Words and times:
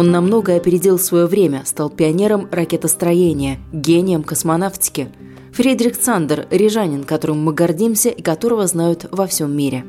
Он 0.00 0.10
намного 0.10 0.56
опередил 0.56 0.98
свое 0.98 1.26
время, 1.26 1.60
стал 1.66 1.90
пионером 1.90 2.48
ракетостроения, 2.50 3.58
гением 3.70 4.22
космонавтики. 4.22 5.08
Фридрих 5.52 6.00
Цандер– 6.00 6.46
рижанин, 6.50 7.04
которым 7.04 7.44
мы 7.44 7.52
гордимся 7.52 8.08
и 8.08 8.22
которого 8.22 8.66
знают 8.66 9.04
во 9.10 9.26
всем 9.26 9.54
мире. 9.54 9.84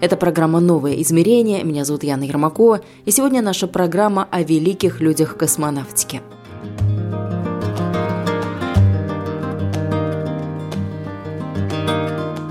Это 0.00 0.16
программа 0.16 0.60
«Новое 0.60 1.02
измерение». 1.02 1.64
Меня 1.64 1.84
зовут 1.84 2.04
Яна 2.04 2.22
Ермакова, 2.22 2.82
и 3.04 3.10
сегодня 3.10 3.42
наша 3.42 3.66
программа 3.66 4.28
о 4.30 4.44
великих 4.44 5.00
людях 5.00 5.36
космонавтики. 5.36 6.20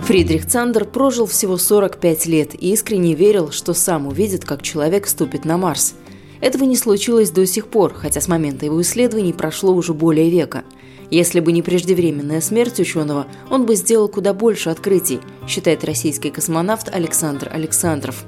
Фридрих 0.04 0.46
Цандер 0.46 0.84
прожил 0.84 1.26
всего 1.26 1.56
45 1.56 2.26
лет 2.26 2.54
и 2.54 2.74
искренне 2.74 3.14
верил, 3.14 3.52
что 3.52 3.74
сам 3.74 4.08
увидит, 4.08 4.44
как 4.44 4.62
человек 4.62 5.08
ступит 5.08 5.46
на 5.46 5.58
Марс– 5.58 5.96
этого 6.42 6.64
не 6.64 6.76
случилось 6.76 7.32
до 7.32 7.46
сих 7.48 7.68
пор, 7.68 7.94
хотя 7.94 8.22
с 8.22 8.28
момента 8.28 8.66
его 8.66 8.82
исследований 8.82 9.34
прошло 9.34 9.74
уже 9.74 9.94
более 9.94 10.30
века. 10.30 10.64
Если 11.10 11.40
бы 11.40 11.52
не 11.52 11.62
преждевременная 11.62 12.42
смерть 12.42 12.80
ученого, 12.80 13.28
он 13.50 13.66
бы 13.66 13.76
сделал 13.76 14.10
куда 14.10 14.34
больше 14.34 14.70
открытий, 14.70 15.20
считает 15.48 15.86
российский 15.86 16.32
космонавт 16.32 16.94
Александр 16.94 17.50
Александров. 17.52 18.26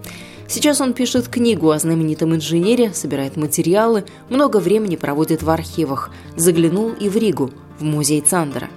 Сейчас 0.48 0.82
он 0.82 0.94
пишет 0.94 1.28
книгу 1.28 1.70
о 1.70 1.78
знаменитом 1.78 2.34
инженере, 2.34 2.92
собирает 2.94 3.38
материалы, 3.38 4.06
много 4.30 4.58
времени 4.58 4.96
проводит 4.96 5.44
в 5.44 5.50
архивах. 5.50 6.10
Заглянул 6.38 6.92
и 6.92 7.10
в 7.10 7.18
Ригу, 7.18 7.52
в 7.80 7.84
музей 7.84 8.22
Цандера. 8.22 8.70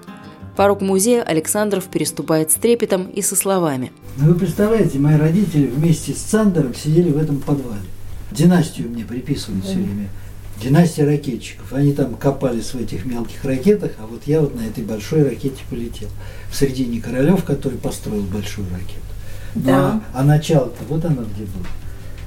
Порог 0.56 0.83
музея 0.83 1.23
Александров 1.23 1.84
переступает 1.84 2.51
с 2.51 2.55
трепетом 2.55 3.06
и 3.06 3.23
со 3.23 3.37
словами. 3.37 3.91
Ну, 4.19 4.33
вы 4.33 4.34
представляете, 4.34 4.99
мои 4.99 5.17
родители 5.17 5.67
вместе 5.67 6.12
с 6.12 6.19
Цандером 6.19 6.75
сидели 6.75 7.11
в 7.11 7.17
этом 7.17 7.39
подвале 7.39 7.92
династию 8.33 8.88
мне 8.88 9.05
приписывают 9.05 9.64
все 9.64 9.75
время. 9.75 10.08
Династия 10.62 11.05
ракетчиков. 11.05 11.72
Они 11.72 11.92
там 11.92 12.14
копались 12.14 12.72
в 12.72 12.80
этих 12.80 13.05
мелких 13.05 13.44
ракетах, 13.44 13.92
а 13.98 14.06
вот 14.06 14.22
я 14.27 14.41
вот 14.41 14.55
на 14.55 14.61
этой 14.61 14.84
большой 14.84 15.25
ракете 15.25 15.62
полетел. 15.69 16.08
В 16.50 16.56
середине 16.56 17.00
Королев, 17.00 17.44
который 17.44 17.78
построил 17.78 18.22
большую 18.22 18.69
ракету. 18.70 19.00
Ну, 19.55 19.62
да. 19.62 20.03
а, 20.14 20.20
а 20.20 20.25
начало-то 20.25 20.84
вот 20.88 21.05
оно 21.05 21.22
где 21.22 21.44
было. 21.44 21.66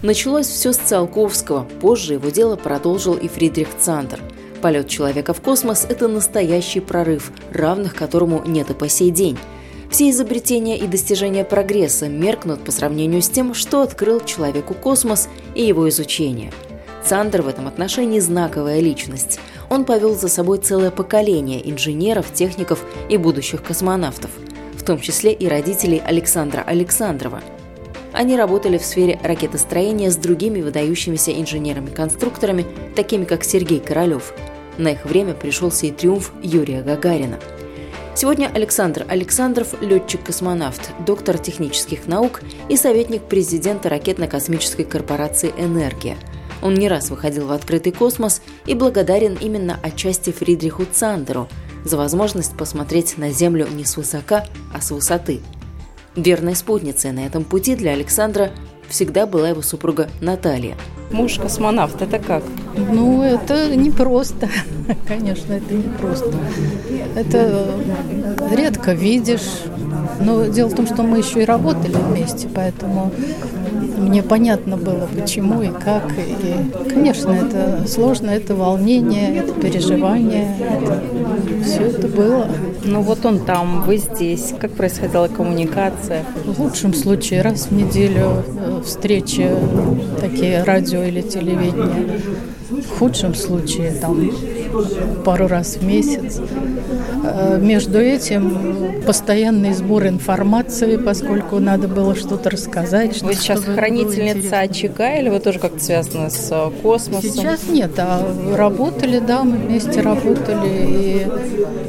Началось 0.02 0.48
все 0.48 0.74
с 0.74 0.78
Циолковского. 0.78 1.64
Позже 1.82 2.14
его 2.14 2.30
дело 2.30 2.56
продолжил 2.56 3.14
и 3.14 3.28
Фридрих 3.28 3.70
Цандер. 3.80 4.20
Полет 4.62 4.88
человека 4.88 5.34
в 5.34 5.42
космос– 5.42 5.86
это 5.90 6.08
настоящий 6.08 6.80
прорыв, 6.80 7.32
равных 7.52 7.96
которому 7.96 8.44
нет 8.46 8.70
и 8.70 8.74
по 8.74 8.90
сей 8.90 9.12
день. 9.12 9.38
Все 9.96 10.10
изобретения 10.10 10.78
и 10.78 10.88
достижения 10.88 11.46
прогресса 11.46 12.10
меркнут 12.10 12.66
по 12.66 12.74
сравнению 12.74 13.22
с 13.22 13.30
тем, 13.30 13.54
что 13.54 13.82
открыл 13.82 14.20
человеку 14.20 14.74
космос 14.74 15.30
и 15.56 15.64
его 15.64 15.88
изучение. 15.88 16.52
Цандер 17.02 17.44
в 17.44 17.48
этом 17.48 17.66
отношении 17.66 18.20
знаковая 18.20 18.82
личность. 18.82 19.40
Он 19.70 19.86
повел 19.86 20.14
за 20.14 20.28
собой 20.28 20.58
целое 20.58 20.92
поколение 20.92 21.72
инженеров, 21.72 22.26
техников 22.34 22.84
и 23.08 23.16
будущих 23.16 23.64
космонавтов, 23.64 24.32
в 24.74 24.84
том 24.84 25.00
числе 25.00 25.32
и 25.32 25.48
родителей 25.48 26.02
Александра 26.06 26.62
Александрова. 26.68 27.40
Они 28.12 28.36
работали 28.36 28.78
в 28.78 28.84
сфере 28.84 29.18
ракетостроения 29.24 30.12
с 30.12 30.18
другими 30.18 30.62
выдающимися 30.62 31.32
инженерами-конструкторами, 31.32 32.66
такими 32.98 33.24
как 33.24 33.46
Сергей 33.46 33.80
Королев. 33.80 34.34
На 34.78 34.90
их 34.90 35.06
время 35.06 35.36
пришелся 35.36 35.86
и 35.86 35.92
триумф 35.92 36.34
Юрия 36.44 36.82
Гагарина– 36.82 37.40
Сегодня 38.18 38.50
Александр 38.54 39.06
Александров– 39.10 39.76
летчик-космонавт, 39.82 40.92
доктор 41.06 41.38
технических 41.38 42.08
наук 42.08 42.40
и 42.70 42.78
советник 42.78 43.24
президента 43.24 43.90
ракетно-космической 43.90 44.86
корпорации 44.86 45.54
«Энергия». 45.58 46.16
Он 46.62 46.76
не 46.76 46.88
раз 46.88 47.10
выходил 47.10 47.48
в 47.48 47.52
открытый 47.52 47.92
космос 47.92 48.42
и 48.66 48.74
благодарен 48.74 49.38
именно 49.42 49.78
отчасти 49.84 50.32
Фридриху 50.32 50.86
Цандеру 50.86 51.50
за 51.84 51.98
возможность 51.98 52.56
посмотреть 52.56 53.18
на 53.18 53.32
Землю 53.32 53.68
не 53.68 53.84
с 53.84 53.98
высока, 53.98 54.46
а 54.74 54.80
с 54.80 54.92
высоты. 54.92 55.42
Верной 56.16 56.56
спутницей 56.56 57.12
на 57.12 57.26
этом 57.26 57.44
пути 57.44 57.76
для 57.76 57.92
Александра 57.92 58.52
всегда 58.88 59.26
была 59.26 59.50
его 59.50 59.62
супруга 59.62 60.10
Наталья. 60.22 60.78
Муж 61.16 61.38
космонавт, 61.38 62.02
это 62.02 62.20
как? 62.20 62.44
Ну, 62.76 63.24
это 63.24 63.74
непросто. 63.74 64.50
Конечно, 65.08 65.54
это 65.54 65.74
непросто. 65.74 66.34
Это 67.16 67.68
редко 68.52 68.92
видишь. 68.92 69.64
Но 70.20 70.46
дело 70.48 70.68
в 70.68 70.76
том, 70.76 70.86
что 70.86 71.04
мы 71.04 71.20
еще 71.20 71.44
и 71.44 71.46
работали 71.46 71.96
вместе, 71.96 72.50
поэтому 72.54 73.14
мне 74.06 74.24
понятно 74.24 74.78
было, 74.78 75.08
почему 75.14 75.62
и 75.62 75.68
как. 75.70 76.12
И, 76.18 76.90
конечно, 76.90 77.32
это 77.32 77.88
сложно, 77.88 78.30
это 78.30 78.56
волнение, 78.56 79.38
это 79.38 79.54
переживание, 79.54 80.56
это, 80.60 81.02
все 81.64 81.82
это 81.88 82.08
было. 82.08 82.48
Ну 82.84 83.02
вот 83.02 83.26
он 83.26 83.40
там, 83.40 83.84
вы 83.84 83.98
здесь. 83.98 84.54
Как 84.60 84.72
происходила 84.72 85.28
коммуникация? 85.28 86.24
В 86.46 86.60
лучшем 86.62 86.94
случае 86.94 87.42
раз 87.42 87.68
в 87.68 87.72
неделю 87.72 88.44
э, 88.46 88.82
встречи, 88.86 89.50
такие 90.22 90.64
радио 90.64 91.04
или 91.04 91.22
телевидение. 91.22 92.22
В 92.70 92.98
худшем 92.98 93.36
случае 93.36 93.92
там 93.92 94.32
пару 95.24 95.48
раз 95.48 95.76
в 95.76 95.86
месяц. 95.86 96.42
Э, 97.24 97.60
между 97.62 98.00
этим 98.00 99.04
постоянный 99.06 99.74
сбор 99.74 100.08
информации, 100.08 100.98
поскольку 100.98 101.60
надо 101.60 101.88
было 101.88 102.16
что-то 102.16 102.50
рассказать. 102.50 103.22
Вы 103.22 103.36
сейчас 103.36 103.62
хранительница 103.62 104.62
очага 104.62 105.16
или 105.16 105.30
вы 105.30 105.40
тоже 105.40 105.60
как-то 105.60 105.80
связаны 105.80 106.32
с 106.32 106.50
э, 106.52 106.72
космосом? 106.82 107.30
Сейчас 107.30 107.68
нет, 107.68 107.92
а 108.00 108.26
работали, 108.56 109.20
да, 109.20 109.44
мы 109.44 109.58
вместе 109.58 110.02
работали. 110.02 110.68
И 110.68 111.28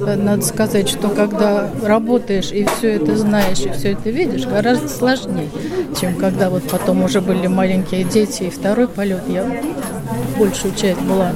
э, 0.00 0.16
надо 0.16 0.42
сказать, 0.42 0.88
что 0.88 1.08
когда 1.08 1.70
работаешь 1.82 2.52
и 2.52 2.66
все 2.66 2.96
это 2.96 3.16
знаешь, 3.16 3.60
и 3.60 3.70
все 3.70 3.92
это 3.92 4.10
видишь, 4.10 4.46
гораздо 4.46 4.88
сложнее, 4.88 5.48
чем 5.98 6.16
когда 6.16 6.50
вот 6.50 6.64
потом 6.64 7.02
уже 7.02 7.22
были 7.22 7.46
маленькие 7.46 8.04
дети, 8.04 8.44
и 8.44 8.50
второй 8.50 8.88
полет 8.88 9.22
я 9.28 9.46
большую 10.38 10.74
часть 10.74 11.00
была 11.00 11.32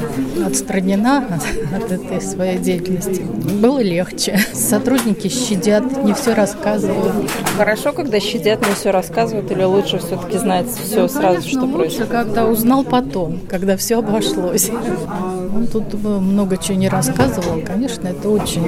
отстранена 0.47 1.27
от, 1.29 1.83
от 1.83 1.93
этой 1.93 2.21
своей 2.21 2.59
деятельности. 2.59 3.23
Было 3.61 3.81
легче. 3.81 4.39
Сотрудники 4.53 5.29
щадят, 5.29 6.05
не 6.05 6.15
все 6.15 6.35
рассказывают. 6.35 7.31
Хорошо, 7.57 7.93
когда 7.93 8.21
щадят, 8.21 8.67
не 8.67 8.75
все 8.75 8.91
рассказывают, 8.91 9.51
или 9.51 9.63
лучше 9.63 9.99
все-таки 9.99 10.39
знать 10.39 10.67
все 10.69 11.03
ну, 11.03 11.09
сразу, 11.09 11.37
конечно, 11.37 11.51
что 11.51 11.61
лучше, 11.61 11.79
происходит? 11.79 12.11
когда 12.11 12.47
узнал 12.47 12.85
потом, 12.85 13.41
когда 13.49 13.77
все 13.77 13.99
обошлось. 13.99 14.71
Он 14.71 15.67
тут 15.67 15.93
много 15.95 16.57
чего 16.57 16.77
не 16.77 16.89
рассказывал. 16.89 17.61
Конечно, 17.65 18.09
это 18.09 18.29
очень, 18.29 18.65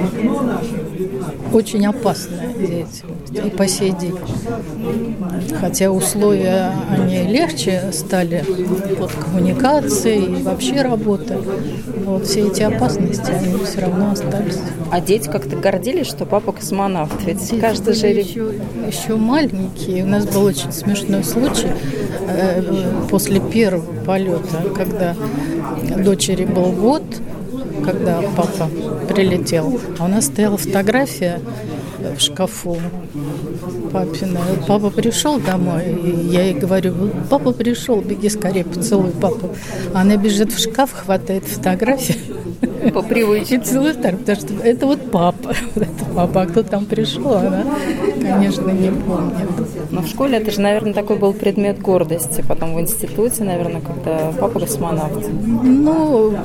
очень 1.53 1.85
опасная 1.85 2.47
деятельность 2.53 3.03
и 3.31 3.49
по 3.49 3.67
сей 3.67 3.91
день. 3.91 4.17
Хотя 5.59 5.91
условия 5.91 6.71
они 6.89 7.23
легче 7.23 7.91
стали 7.91 8.43
под 8.97 9.11
коммуникацией 9.11 10.39
и 10.39 10.43
вообще 10.43 10.81
работа. 10.81 11.39
Вот 12.05 12.25
все 12.25 12.47
эти 12.47 12.61
опасности, 12.63 13.31
они 13.31 13.63
все 13.63 13.81
равно 13.81 14.11
остались. 14.11 14.57
А 14.91 15.01
дети 15.01 15.27
как-то 15.27 15.55
гордились, 15.55 16.07
что 16.07 16.25
папа 16.25 16.51
космонавт? 16.51 17.23
Ведь 17.25 17.39
дети 17.39 17.59
каждый 17.59 17.93
же... 17.93 18.07
Еще, 18.07 18.53
еще 18.87 19.15
маленькие. 19.15 20.03
У 20.03 20.07
нас 20.07 20.25
был 20.25 20.43
очень 20.43 20.71
смешной 20.71 21.23
случай 21.23 21.71
э, 22.27 22.61
после 23.09 23.39
первого 23.39 24.03
полета, 24.03 24.63
когда 24.75 25.15
дочери 25.97 26.45
был 26.45 26.71
год, 26.71 27.03
когда 27.83 28.21
папа 28.35 28.69
прилетел. 29.07 29.79
А 29.99 30.05
у 30.05 30.07
нас 30.07 30.25
стояла 30.25 30.57
фотография 30.57 31.39
в 32.15 32.19
шкафу 32.19 32.77
папина. 33.91 34.39
Папа 34.67 34.89
пришел 34.89 35.39
домой, 35.39 35.83
и 36.03 36.27
я 36.27 36.43
ей 36.43 36.53
говорю, 36.53 36.93
папа 37.29 37.51
пришел, 37.51 38.01
беги 38.01 38.29
скорее, 38.29 38.65
поцелуй 38.65 39.11
папу. 39.11 39.49
Она 39.93 40.17
бежит 40.17 40.51
в 40.51 40.59
шкаф, 40.59 40.91
хватает 40.91 41.45
фотографию. 41.45 42.17
По 42.93 43.01
привычке. 43.01 43.55
И 43.55 43.57
целует 43.59 44.01
потому 44.01 44.35
что 44.35 44.53
это 44.63 44.85
вот 44.85 45.11
папа. 45.11 45.53
Это 45.75 46.05
папа, 46.15 46.41
а 46.41 46.45
кто 46.45 46.63
там 46.63 46.85
пришел, 46.85 47.33
она, 47.33 47.65
конечно, 48.21 48.69
не 48.69 48.91
помнит. 48.91 49.49
Но 49.91 50.01
в 50.01 50.07
школе 50.07 50.37
это 50.37 50.51
же, 50.51 50.61
наверное, 50.61 50.93
такой 50.93 51.17
был 51.17 51.33
предмет 51.33 51.79
гордости. 51.79 52.43
Потом 52.47 52.75
в 52.75 52.81
институте, 52.81 53.43
наверное, 53.43 53.81
когда 53.81 54.31
папа 54.39 54.59
космонавт. 54.59 55.27
Ну, 55.63 56.35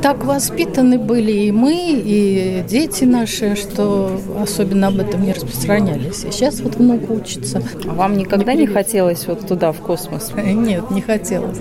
так 0.00 0.24
воспитаны 0.24 0.98
были 0.98 1.32
и 1.32 1.52
мы, 1.52 1.74
и 1.92 2.64
дети 2.68 3.04
наши, 3.04 3.56
что 3.56 4.20
особенно 4.40 4.87
об 4.88 4.98
этом 4.98 5.22
не 5.22 5.32
распространялись. 5.32 6.24
И 6.24 6.32
сейчас 6.32 6.60
вот 6.60 6.76
внук 6.76 7.10
учится. 7.10 7.62
А 7.86 7.94
вам 7.94 8.16
никогда 8.16 8.54
не 8.54 8.66
хотелось 8.66 9.26
вот 9.26 9.46
туда, 9.46 9.72
в 9.72 9.78
космос? 9.78 10.32
Нет, 10.36 10.90
не 10.90 11.00
хотелось. 11.00 11.58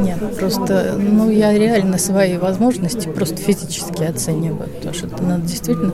Нет, 0.00 0.18
просто, 0.38 0.96
ну, 0.98 1.30
я 1.30 1.52
реально 1.56 1.98
свои 1.98 2.36
возможности 2.36 3.08
просто 3.08 3.36
физически 3.36 4.02
оцениваю, 4.02 4.68
потому 4.68 4.94
что 4.94 5.06
это 5.06 5.22
надо 5.22 5.42
действительно 5.46 5.92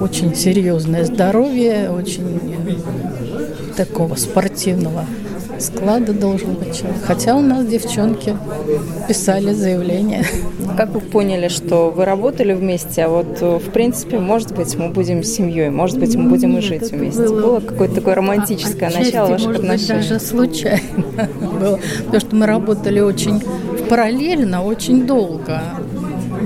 очень 0.00 0.34
серьезное 0.34 1.04
здоровье, 1.04 1.90
очень 1.90 2.56
такого 3.76 4.16
спортивного 4.16 5.04
склада 5.58 6.12
должен 6.12 6.54
быть 6.54 6.76
человек. 6.78 7.02
Хотя 7.04 7.36
у 7.36 7.40
нас 7.40 7.66
девчонки 7.66 8.36
писали 9.08 9.52
заявление. 9.52 10.24
Как 10.76 10.90
вы 10.90 11.00
поняли, 11.00 11.48
что 11.48 11.90
вы 11.90 12.04
работали 12.04 12.52
вместе, 12.52 13.04
а 13.04 13.08
вот 13.08 13.40
в 13.40 13.70
принципе, 13.70 14.18
может 14.18 14.54
быть, 14.54 14.76
мы 14.76 14.88
будем 14.88 15.22
семьей, 15.22 15.70
может 15.70 15.98
быть, 15.98 16.14
мы 16.14 16.28
будем 16.28 16.58
и 16.58 16.60
жить 16.60 16.90
вместе. 16.90 17.22
Было, 17.22 17.40
было 17.40 17.60
какое-то 17.60 17.96
такое 17.96 18.14
романтическое 18.14 18.88
Отчасти, 18.88 19.06
начало 19.06 19.28
ваших 19.30 19.46
может 19.48 19.62
отношений? 19.62 19.98
Быть, 19.98 20.08
даже 20.08 20.20
случайно 20.20 20.80
было. 21.60 21.80
Потому 22.04 22.20
что 22.20 22.36
мы 22.36 22.46
работали 22.46 23.00
очень 23.00 23.42
параллельно, 23.88 24.64
очень 24.64 25.06
долго 25.06 25.62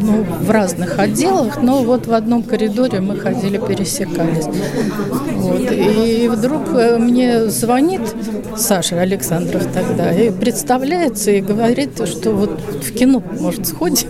ну, 0.01 0.23
в 0.23 0.51
разных 0.51 0.99
отделах, 0.99 1.63
но 1.63 1.83
вот 1.83 2.07
в 2.07 2.13
одном 2.13 2.43
коридоре 2.43 3.01
мы 3.01 3.17
ходили, 3.17 3.59
пересекались. 3.59 4.47
Вот. 4.47 5.73
И 5.73 6.29
вдруг 6.29 6.69
мне 6.99 7.47
звонит 7.47 8.03
Саша 8.57 9.01
Александров 9.01 9.67
тогда 9.73 10.13
и 10.13 10.31
представляется 10.31 11.31
и 11.31 11.41
говорит, 11.41 12.07
что 12.07 12.31
вот 12.31 12.61
в 12.61 12.93
кино, 12.93 13.23
может, 13.41 13.67
сходим? 13.67 14.09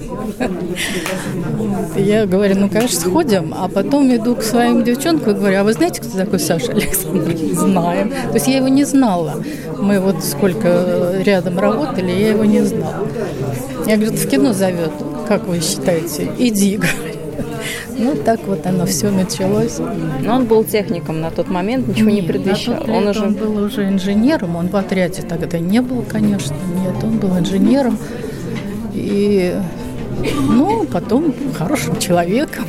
Я 1.96 2.26
говорю, 2.26 2.56
ну, 2.58 2.68
конечно, 2.68 3.00
сходим, 3.00 3.54
а 3.56 3.68
потом 3.68 4.14
иду 4.14 4.34
к 4.34 4.42
своим 4.42 4.84
девчонкам 4.84 5.34
и 5.34 5.38
говорю, 5.38 5.60
а 5.60 5.64
вы 5.64 5.72
знаете, 5.72 6.02
кто 6.02 6.16
такой 6.16 6.38
Саша 6.38 6.72
Александров? 6.72 7.38
Знаем. 7.52 8.10
То 8.10 8.34
есть 8.34 8.46
я 8.46 8.56
его 8.58 8.68
не 8.68 8.84
знала. 8.84 9.42
Мы 9.78 10.00
вот 10.00 10.22
сколько 10.24 11.14
рядом 11.24 11.58
работали, 11.58 12.10
я 12.10 12.30
его 12.30 12.44
не 12.44 12.62
знала. 12.62 13.06
Я 13.86 13.96
говорю, 13.96 14.12
в 14.12 14.28
кино 14.28 14.52
зовет. 14.52 14.92
Как 15.32 15.46
вы 15.46 15.62
считаете? 15.62 16.30
Иди, 16.38 16.76
говорит. 16.76 17.16
Ну, 17.96 18.14
так 18.16 18.40
вот 18.46 18.66
оно 18.66 18.84
все 18.84 19.10
началось. 19.10 19.78
Но 20.20 20.34
он 20.34 20.44
был 20.44 20.62
техником 20.62 21.22
на 21.22 21.30
тот 21.30 21.48
момент, 21.48 21.88
ничего 21.88 22.10
Нет, 22.10 22.20
не 22.24 22.28
предвещал. 22.28 22.84
он, 22.86 23.08
уже... 23.08 23.24
он 23.24 23.32
был 23.32 23.56
уже 23.56 23.88
инженером, 23.88 24.56
он 24.56 24.68
в 24.68 24.76
отряде 24.76 25.22
тогда 25.22 25.58
не 25.58 25.80
был, 25.80 26.02
конечно, 26.02 26.54
нет, 26.84 27.02
он 27.02 27.16
был 27.16 27.38
инженером. 27.38 27.96
И, 28.92 29.56
ну, 30.50 30.84
потом 30.84 31.34
хорошим 31.56 31.98
человеком. 31.98 32.66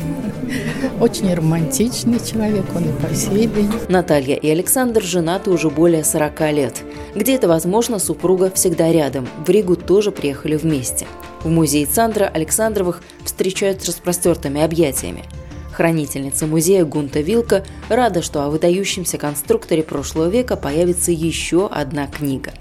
Очень 1.00 1.32
романтичный 1.34 2.18
человек, 2.18 2.64
он 2.74 2.84
и 2.84 2.92
по 2.92 3.14
сей 3.14 3.46
день. 3.46 3.70
Наталья 3.88 4.36
и 4.36 4.48
Александр 4.48 5.02
женаты 5.02 5.50
уже 5.50 5.70
более 5.70 6.04
40 6.04 6.40
лет. 6.52 6.82
Где 7.14 7.34
это 7.34 7.48
возможно, 7.48 7.98
супруга 7.98 8.50
всегда 8.50 8.92
рядом. 8.92 9.28
В 9.46 9.50
Ригу 9.50 9.76
тоже 9.76 10.10
приехали 10.10 10.56
вместе. 10.56 11.06
В 11.42 11.48
музее 11.48 11.86
Цандра 11.86 12.24
Александровых 12.24 13.02
встречают 13.24 13.82
с 13.82 13.86
распростертыми 13.86 14.62
объятиями. 14.62 15.24
Хранительница 15.72 16.46
музея 16.46 16.84
Гунта 16.84 17.20
Вилка 17.20 17.64
рада, 17.88 18.22
что 18.22 18.42
о 18.42 18.48
выдающемся 18.48 19.18
конструкторе 19.18 19.82
прошлого 19.82 20.28
века 20.28 20.56
появится 20.56 21.10
еще 21.10 21.66
одна 21.66 22.06
книга. 22.06 22.52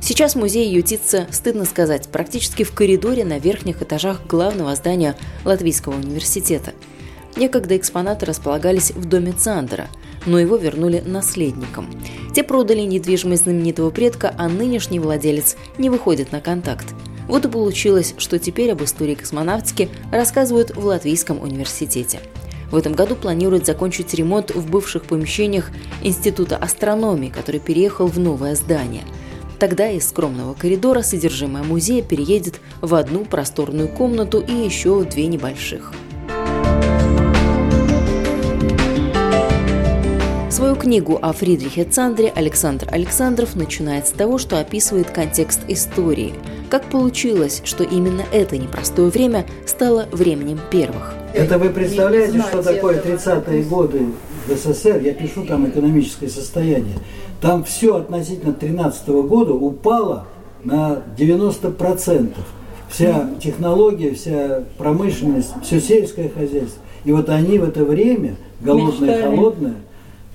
Сейчас 0.00 0.34
музей 0.34 0.68
ютится, 0.70 1.26
стыдно 1.30 1.66
сказать, 1.66 2.08
практически 2.08 2.62
в 2.64 2.72
коридоре 2.72 3.24
на 3.24 3.38
верхних 3.38 3.82
этажах 3.82 4.26
главного 4.26 4.74
здания 4.74 5.14
Латвийского 5.44 5.94
университета. 5.94 6.72
Некогда 7.36 7.76
экспонаты 7.76 8.26
располагались 8.26 8.90
в 8.90 9.04
доме 9.04 9.32
Цандера, 9.32 9.88
но 10.26 10.38
его 10.38 10.56
вернули 10.56 11.02
наследникам. 11.04 11.88
Те 12.34 12.42
продали 12.42 12.80
недвижимость 12.80 13.44
знаменитого 13.44 13.90
предка, 13.90 14.34
а 14.36 14.48
нынешний 14.48 15.00
владелец 15.00 15.56
не 15.78 15.90
выходит 15.90 16.32
на 16.32 16.40
контакт– 16.40 16.86
вот 17.30 17.44
и 17.44 17.48
получилось, 17.48 18.14
что 18.18 18.40
теперь 18.40 18.72
об 18.72 18.82
истории 18.82 19.14
космонавтики 19.14 19.88
рассказывают 20.10 20.74
в 20.74 20.84
Латвийском 20.84 21.40
университете. 21.40 22.18
В 22.72 22.76
этом 22.76 22.92
году 22.92 23.14
планируют 23.14 23.66
закончить 23.66 24.12
ремонт 24.14 24.50
в 24.50 24.68
бывших 24.68 25.04
помещениях 25.04 25.70
Института 26.02 26.56
астрономии, 26.56 27.28
который 27.28 27.60
переехал 27.60 28.08
в 28.08 28.18
новое 28.18 28.56
здание. 28.56 29.04
Тогда 29.60 29.88
из 29.88 30.08
скромного 30.08 30.54
коридора 30.54 31.02
содержимое 31.02 31.62
музея 31.62 32.02
переедет 32.02 32.60
в 32.80 32.96
одну 32.96 33.24
просторную 33.24 33.86
комнату 33.86 34.40
и 34.40 34.52
еще 34.52 34.98
в 34.98 35.08
две 35.08 35.28
небольших. 35.28 35.92
Свою 40.60 40.76
книгу 40.76 41.18
о 41.22 41.32
Фридрихе 41.32 41.84
Цандре 41.84 42.28
Александр 42.28 42.86
Александров 42.92 43.56
начинает 43.56 44.06
с 44.06 44.10
того, 44.10 44.36
что 44.36 44.60
описывает 44.60 45.10
контекст 45.10 45.60
истории– 45.68 46.34
как 46.70 46.84
получилось, 46.84 47.62
что 47.64 47.82
именно 47.82 48.22
это 48.30 48.56
непростое 48.56 49.10
время 49.10 49.44
стало 49.66 50.06
временем 50.12 50.60
первых? 50.70 51.14
Это 51.34 51.58
вы 51.58 51.70
представляете, 51.70 52.40
что 52.42 52.62
такое 52.62 53.02
30-е 53.02 53.64
годы 53.64 54.06
в 54.46 54.52
СССР? 54.54 55.00
Я 55.02 55.12
пишу 55.14 55.44
там 55.46 55.68
экономическое 55.68 56.28
состояние. 56.28 56.94
Там 57.40 57.64
все 57.64 57.96
относительно 57.96 58.52
13 58.52 59.08
года 59.08 59.52
упало 59.52 60.26
на 60.62 61.02
90%. 61.18 62.34
Вся 62.88 63.30
технология, 63.42 64.14
вся 64.14 64.62
промышленность, 64.78 65.50
все 65.64 65.80
сельское 65.80 66.28
хозяйство. 66.28 66.80
И 67.04 67.10
вот 67.10 67.30
они 67.30 67.58
в 67.58 67.64
это 67.64 67.84
время, 67.84 68.36
голодное, 68.60 69.18
и 69.18 69.22
холодное, 69.22 69.74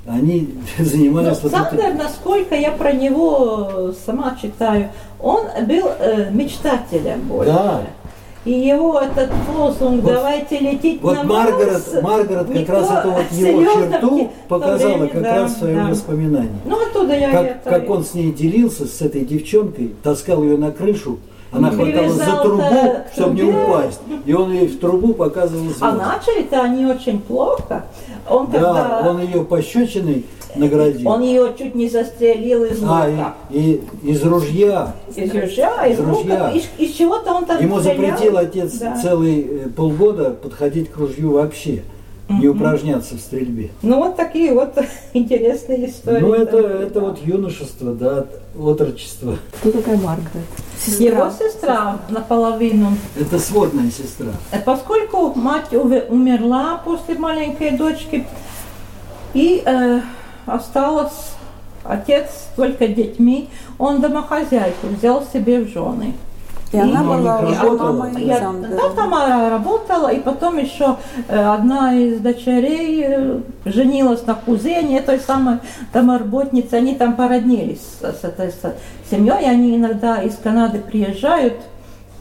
они 0.08 0.56
занимались... 0.80 1.42
Но 1.42 1.50
вот 1.50 1.52
Сандер, 1.52 1.94
насколько 1.96 2.56
я 2.56 2.72
про 2.72 2.92
него 2.92 3.94
сама 4.06 4.38
читаю, 4.42 4.90
он 5.20 5.46
был 5.66 5.90
э, 6.00 6.30
мечтателем 6.32 7.22
больше. 7.22 7.52
Да. 7.52 7.82
И 8.46 8.52
его 8.52 9.00
этот 9.00 9.32
лозунг 9.58 10.04
вот, 10.04 10.14
«давайте 10.14 10.60
лететь 10.60 11.02
вот 11.02 11.16
на 11.16 11.24
Маргарет, 11.24 11.68
Марс», 11.68 12.04
Маргарет 12.04 12.48
как 12.48 12.70
раз 12.70 12.92
это 12.92 13.10
вот 13.10 13.32
его 13.32 13.64
черту 13.64 14.32
показала 14.48 14.98
время, 14.98 15.08
как 15.08 15.24
да, 15.24 15.36
раз 15.36 15.56
в 15.56 15.58
своем 15.58 15.78
да. 15.78 15.90
воспоминании. 15.90 16.60
Ну, 16.64 16.80
оттуда 16.80 17.18
я 17.18 17.32
как, 17.32 17.46
это... 17.46 17.70
как 17.72 17.90
он 17.90 18.06
с 18.06 18.14
ней 18.14 18.32
делился, 18.32 18.86
с 18.86 19.02
этой 19.02 19.26
девчонкой, 19.26 19.96
таскал 20.04 20.44
ее 20.44 20.58
на 20.58 20.72
крышу, 20.72 21.18
она 21.52 21.72
хватала 21.72 22.10
за 22.10 22.38
трубу, 22.44 22.64
чтобы 23.14 23.36
не 23.36 23.44
упасть. 23.44 24.02
И 24.26 24.34
он 24.34 24.52
ей 24.52 24.68
в 24.68 24.80
трубу 24.80 25.14
показывал 25.14 25.66
звезды. 25.66 25.86
А 25.86 25.92
начали-то 25.94 26.62
они 26.62 26.86
очень 26.86 27.20
плохо. 27.20 27.86
Он 28.30 28.48
да, 28.48 28.60
когда... 28.60 29.10
он 29.10 29.22
ее 29.22 29.44
пощечиной 29.44 30.26
наградил. 30.56 31.08
Он 31.10 31.22
ее 31.22 31.54
чуть 31.58 31.76
не 31.76 31.90
застрелил 31.90 32.64
из 32.64 32.82
лука. 32.82 33.04
А, 33.04 33.36
и, 33.50 33.82
и 34.04 34.12
из 34.12 34.24
ружья. 34.24 34.96
Из 35.16 35.32
ружья, 35.32 35.86
из, 35.86 36.00
из 36.00 36.06
ружья. 36.06 36.50
Из, 36.52 36.64
из 36.78 36.96
чего-то 36.96 37.34
он 37.34 37.46
там 37.46 37.62
Ему 37.62 37.80
стрелял. 37.80 38.18
запретил 38.18 38.38
отец 38.38 38.74
да. 38.74 38.98
целый 39.02 39.42
э, 39.42 39.70
полгода 39.70 40.32
подходить 40.32 40.92
к 40.92 40.98
ружью 40.98 41.34
вообще. 41.34 41.84
Не 42.28 42.48
упражняться 42.48 43.16
в 43.16 43.20
стрельбе. 43.20 43.70
Ну 43.84 43.98
вот 43.98 44.16
такие 44.16 44.54
вот 44.54 44.78
интересные 45.14 45.90
истории. 45.90 46.22
Ну 46.22 46.34
это, 46.34 46.58
это 46.58 47.00
вот 47.00 47.20
юношество, 47.24 47.94
да, 47.94 48.26
отрочество. 48.58 49.38
Кто 49.60 49.72
такая 49.72 49.98
Маргарет? 49.98 50.46
Сестра. 50.80 51.06
Его 51.06 51.30
сестра 51.30 52.00
наполовину. 52.10 52.98
Это 53.20 53.38
сводная 53.40 53.92
сестра. 53.92 54.32
Э, 54.52 54.60
поскольку 54.60 55.34
мать 55.36 55.72
умерла 55.74 56.82
после 56.84 57.16
маленькой 57.16 57.72
дочки, 57.72 58.26
и 59.34 59.62
э, 59.66 60.02
осталось 60.46 61.34
отец 61.84 62.48
только 62.56 62.88
детьми, 62.88 63.50
он 63.78 64.02
домохозяйку 64.02 64.88
взял 64.88 65.24
себе 65.26 65.62
в 65.62 65.70
жены. 65.70 66.14
И, 66.76 66.78
и 66.78 66.82
она 66.82 67.04
была 67.04 67.40
уже 67.40 67.72
мамой 67.72 68.24
я, 68.24 68.40
Да, 68.40 68.90
Тамара 68.96 69.50
работала, 69.50 70.10
и 70.10 70.20
потом 70.20 70.58
еще 70.58 70.98
э, 71.28 71.38
одна 71.38 71.96
из 71.96 72.20
дочерей 72.20 73.04
э, 73.08 73.40
женилась 73.66 74.26
на 74.26 74.36
кузене 74.36 75.02
той 75.02 75.20
самой 75.20 75.60
там 75.94 76.12
работницы, 76.12 76.74
они 76.74 76.96
там 76.96 77.16
породнились 77.16 77.82
с, 78.02 78.22
с 78.22 78.24
этой 78.24 78.50
с 78.50 78.62
семьей, 79.10 79.50
они 79.50 79.76
иногда 79.76 80.22
из 80.22 80.36
Канады 80.36 80.80
приезжают 80.80 81.54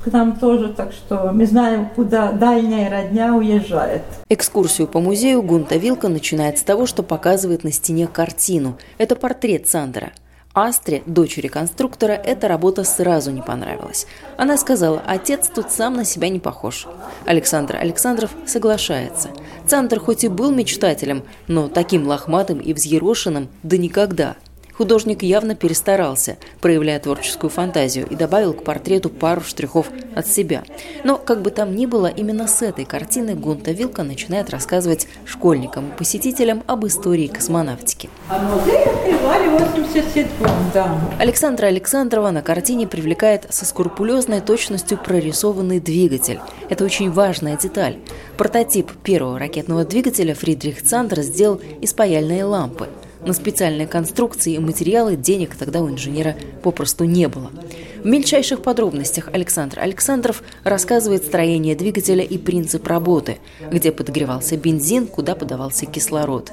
к 0.05 0.13
нам 0.13 0.37
тоже, 0.37 0.69
так 0.69 0.93
что 0.93 1.31
мы 1.33 1.47
знаем, 1.47 1.89
куда 1.97 2.33
дальняя 2.33 2.91
родня 2.91 3.35
уезжает. 3.35 4.03
Экскурсию 4.29 4.87
по 4.87 5.01
музею 5.01 5.43
Гунта 5.43 5.77
Вилка 5.77 6.09
начинает 6.09 6.59
с 6.59 6.63
того, 6.63 6.87
что 6.87 7.03
показывает 7.03 7.65
на 7.65 7.73
стене 7.73 8.07
картину. 8.07 8.77
Это 8.99 9.17
портрет 9.17 9.67
Сандера. 9.67 10.13
Астре, 10.55 11.03
дочери 11.05 11.49
конструктора, 11.49 12.13
эта 12.13 12.47
работа 12.47 12.85
сразу 12.85 13.33
не 13.33 13.43
понравилась. 13.43 14.07
Она 14.37 14.57
сказала, 14.57 15.03
отец 15.05 15.49
тут 15.53 15.73
сам 15.73 15.95
на 15.95 16.05
себя 16.05 16.29
не 16.29 16.39
похож. 16.39 16.87
Александр 17.27 17.75
Александров 17.75 18.31
соглашается. 18.47 19.31
Цандер 19.67 19.99
хоть 19.99 20.23
и 20.23 20.29
был 20.29 20.53
мечтателем, 20.53 21.25
но 21.49 21.67
таким 21.67 22.07
лохматым 22.07 22.61
и 22.61 22.73
взъерошенным 22.73 23.49
да 23.65 23.77
никогда– 23.77 24.37
Художник 24.77 25.23
явно 25.23 25.55
перестарался, 25.55 26.37
проявляя 26.61 26.99
творческую 26.99 27.49
фантазию, 27.49 28.09
и 28.09 28.17
добавил 28.17 28.53
к 28.53 28.65
портрету 28.65 29.09
пару 29.09 29.41
штрихов 29.41 29.87
от 30.17 30.27
себя. 30.27 30.65
Но, 31.05 31.17
как 31.17 31.43
бы 31.43 31.51
там 31.51 31.77
ни 31.77 31.87
было, 31.87 32.09
именно 32.09 32.49
с 32.49 32.61
этой 32.61 32.85
картины 32.85 33.37
Гунта 33.37 33.71
Вилка 33.71 34.03
начинает 34.03 34.51
рассказывать 34.51 35.07
школьникам 35.25 35.91
и 35.91 35.97
посетителям 35.97 36.65
об 36.67 36.85
истории 36.87 37.29
космонавтики. 37.29 38.11
А 38.29 38.39
музей 38.41 38.83
открывали 38.85 39.47
в 39.47 39.75
87 39.75 40.27
да. 40.73 41.01
Александра 41.21 41.67
Александрова 41.67 42.33
на 42.33 42.43
картине 42.43 42.89
привлекает 42.89 43.47
со 43.51 43.65
скрупулезной 43.65 44.41
точностью 44.41 44.99
прорисованный 44.99 45.79
двигатель. 45.79 46.41
Это 46.69 46.85
очень 46.85 47.13
важная 47.13 47.57
деталь. 47.57 47.99
Прототип 48.37 48.91
первого 49.05 49.39
ракетного 49.39 49.85
двигателя 49.85 50.35
Фридрих 50.35 50.83
Цандер 50.83 51.23
сделал 51.23 51.61
из 51.81 51.93
паяльной 51.93 52.43
лампы– 52.43 52.89
на 53.27 53.33
специальные 53.33 53.87
конструкции 53.87 54.55
и 54.55 54.59
материалы 54.59 55.17
денег 55.17 55.57
тогда 55.57 55.81
у 55.81 55.89
инженера 55.89 56.37
попросту 56.63 57.05
не 57.05 57.29
было. 57.29 57.51
В 58.03 58.07
мельчайших 58.07 58.61
подробностях 58.61 59.31
Александр 59.33 59.79
Александров 59.81 60.43
рассказывает 60.63 61.25
строение 61.25 61.75
двигателя 61.75 62.23
и 62.23 62.37
принцип 62.37 62.87
работы, 62.87 63.39
где 63.71 63.93
подогревался 63.93 64.57
бензин, 64.57 65.07
куда 65.07 65.35
подавался 65.35 65.87
кислород. 65.87 66.53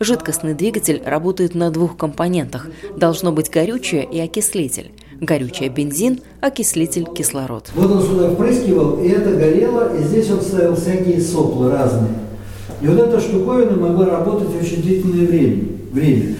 Жидкостный 0.00 0.54
двигатель 0.54 1.02
работает 1.04 1.54
на 1.54 1.70
двух 1.70 1.96
компонентах. 1.96 2.68
Должно 2.96 3.32
быть 3.32 3.50
горючее 3.50 4.04
и 4.04 4.20
окислитель. 4.20 4.92
Горючее– 5.20 5.68
бензин, 5.70 6.20
окислитель– 6.40 7.06
кислород. 7.16 7.70
Вот 7.74 7.90
он 7.90 8.02
сюда 8.02 8.30
впрыскивал, 8.30 9.00
и 9.02 9.08
это 9.08 9.34
горело, 9.34 9.96
и 9.96 10.02
здесь 10.04 10.30
он 10.30 10.40
ставил 10.40 10.76
всякие 10.76 11.20
сопла 11.20 11.72
разные. 11.72 12.12
И 12.80 12.86
вот 12.86 13.00
эта 13.00 13.20
штуковина 13.20 13.72
могла 13.72 14.06
работать 14.06 14.50
очень 14.60 14.82
длительное 14.82 15.26
время 15.26 15.77
время. 15.90 16.36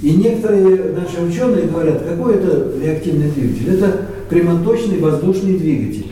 И 0.00 0.10
некоторые 0.12 0.94
наши 0.94 1.22
ученые 1.22 1.66
говорят, 1.66 2.02
какой 2.02 2.34
это 2.34 2.72
реактивный 2.82 3.30
двигатель? 3.30 3.74
Это 3.74 4.06
прямоточный 4.28 4.98
воздушный 4.98 5.56
двигатель. 5.56 6.06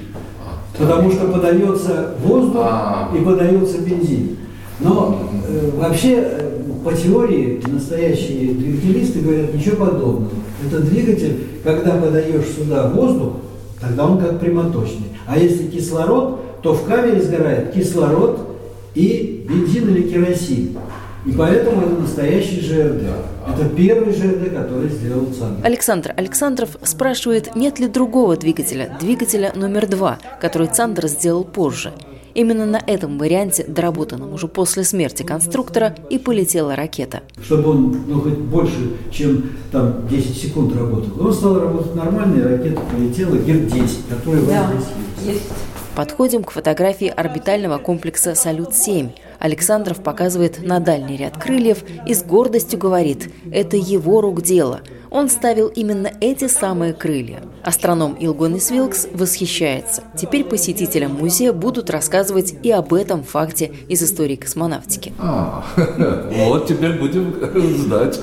Потому 0.79 1.11
что 1.11 1.27
подается 1.27 2.15
воздух 2.25 2.63
а. 2.65 3.11
и 3.15 3.23
подается 3.23 3.79
бензин. 3.79 4.37
Но 4.79 5.31
э, 5.47 5.71
вообще, 5.77 6.25
э, 6.25 6.61
по 6.85 6.93
теории, 6.93 7.61
настоящие 7.67 8.55
двигателисты 8.55 9.21
говорят 9.21 9.55
ничего 9.55 9.85
подобного. 9.87 10.31
Это 10.67 10.81
двигатель, 10.81 11.39
когда 11.65 11.97
подаешь 11.97 12.47
сюда 12.57 12.89
воздух, 12.89 13.35
тогда 13.81 14.07
он 14.07 14.19
как 14.19 14.41
прямоточный. 14.41 15.09
А 15.27 15.39
если 15.39 15.67
кислород, 15.67 16.63
то 16.63 16.75
в 16.75 16.85
камере 16.85 17.21
сгорает 17.21 17.73
кислород 17.73 18.57
и 18.95 19.47
бензин 19.49 19.89
или 19.89 20.03
керосин. 20.09 20.79
И 21.27 21.33
поэтому 21.33 21.83
это 21.83 22.01
настоящий 22.01 22.61
ЖРД. 22.61 23.03
Это 23.47 23.69
первый 23.77 24.15
ЖРД, 24.15 24.55
который 24.55 24.89
сделал 24.89 25.27
Цандер. 25.27 25.65
Александр 25.65 26.15
Александров 26.17 26.71
спрашивает, 26.83 27.55
нет 27.55 27.79
ли 27.79 27.89
другого 27.89 28.37
двигателя, 28.37 28.97
двигателя 29.01 29.53
номер 29.55 29.87
два, 29.87 30.19
который 30.41 30.69
Цандер 30.69 31.09
сделал 31.09 31.45
позже. 31.45 31.93
Именно 32.33 32.65
на 32.65 32.81
этом 32.87 33.19
варианте, 33.19 33.65
доработанном 33.67 34.33
уже 34.33 34.47
после 34.47 34.85
смерти 34.85 35.25
конструктора, 35.25 35.95
и 36.11 36.19
полетела 36.19 36.77
ракета. 36.77 37.23
Чтобы 37.43 37.71
он 37.71 38.05
ну, 38.07 38.21
хоть 38.21 38.39
больше, 38.39 38.97
чем 39.11 39.51
там 39.73 40.07
10 40.09 40.37
секунд 40.37 40.75
работал. 40.77 41.27
Он 41.27 41.33
стал 41.33 41.59
работать 41.59 41.95
нормально, 41.97 42.39
и 42.41 42.43
ракета 42.43 42.81
полетела 42.91 43.35
Гер-10, 43.35 43.89
которая 44.09 44.43
да, 44.43 44.71
здесь 44.73 45.35
есть. 45.35 45.49
Подходим 45.97 46.45
к 46.45 46.53
фотографии 46.53 47.09
орбитального 47.09 47.79
комплекса 47.79 48.37
«Салют-7», 48.37 49.11
Александров 49.41 50.03
показывает 50.03 50.63
на 50.63 50.79
дальний 50.79 51.17
ряд 51.17 51.37
крыльев 51.43 51.79
и 52.07 52.15
с 52.15 52.23
гордостью 52.23 52.79
говорит 52.79 53.31
«это 53.51 53.77
его 53.77 54.21
рук 54.21 54.43
дело». 54.43 54.83
Он 55.11 55.29
ставил 55.29 55.67
именно 55.67 56.13
эти 56.21 56.47
самые 56.47 56.93
крылья. 56.93 57.43
Астроном 57.65 58.17
Илгонис 58.21 58.71
Вилкс 58.71 59.09
восхищается. 59.13 60.05
Теперь 60.17 60.45
посетителям 60.45 61.17
музея 61.17 61.53
будут 61.53 61.91
рассказывать 61.91 62.55
и 62.63 62.71
об 62.71 62.95
этом 62.95 63.25
факте 63.25 63.73
из 63.89 64.03
истории 64.05 64.37
космонавтики. 64.37 65.13
А, 65.19 65.65
вот 66.47 66.69
теперь 66.69 66.93
будем 66.93 67.35
знать. 67.79 68.21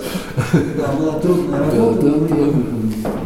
Да, 0.77 0.87
была 0.93 1.19
трудная 1.19 1.59
работа. 1.59 3.16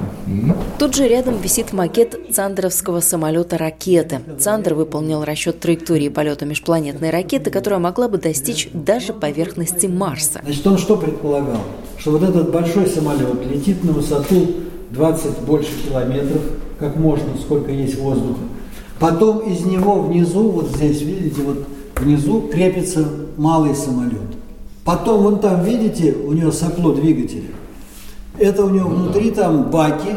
Тут 0.79 0.95
же 0.95 1.07
рядом 1.07 1.39
висит 1.39 1.73
макет 1.73 2.33
Цандеровского 2.33 3.01
самолета 3.01 3.57
«Ракеты». 3.57 4.19
Цандер 4.39 4.73
выполнил 4.73 5.23
расчет 5.23 5.59
траектории 5.59 6.09
полета 6.09 6.45
межпланетной 6.45 7.09
ракеты, 7.09 7.51
которая 7.51 7.79
могла 7.79 8.07
бы 8.07 8.17
достичь 8.17 8.69
даже 8.73 9.13
поверхности 9.13 9.85
Марса. 9.87 10.41
Значит, 10.43 10.65
он 10.67 10.77
что 10.77 10.97
предполагал? 10.97 11.61
Что 11.97 12.11
вот 12.11 12.23
этот 12.23 12.51
большой 12.51 12.87
самолет 12.87 13.45
летит 13.45 13.83
на 13.83 13.91
высоту 13.91 14.47
20 14.91 15.39
больше 15.41 15.71
километров, 15.87 16.41
как 16.79 16.95
можно, 16.95 17.37
сколько 17.39 17.71
есть 17.71 17.99
воздуха. 17.99 18.41
Потом 18.99 19.39
из 19.39 19.65
него 19.65 20.01
внизу, 20.01 20.49
вот 20.49 20.69
здесь, 20.69 21.01
видите, 21.01 21.41
вот 21.41 21.65
внизу 21.95 22.49
крепится 22.51 23.07
малый 23.37 23.75
самолет. 23.75 24.19
Потом 24.83 25.21
вон 25.23 25.39
там, 25.39 25.63
видите, 25.63 26.13
у 26.13 26.33
него 26.33 26.51
сопло 26.51 26.93
двигателя. 26.93 27.49
Это 28.41 28.65
у 28.65 28.69
него 28.69 28.89
ну, 28.89 28.95
внутри 28.95 29.29
да. 29.29 29.43
там 29.43 29.69
баки, 29.69 30.15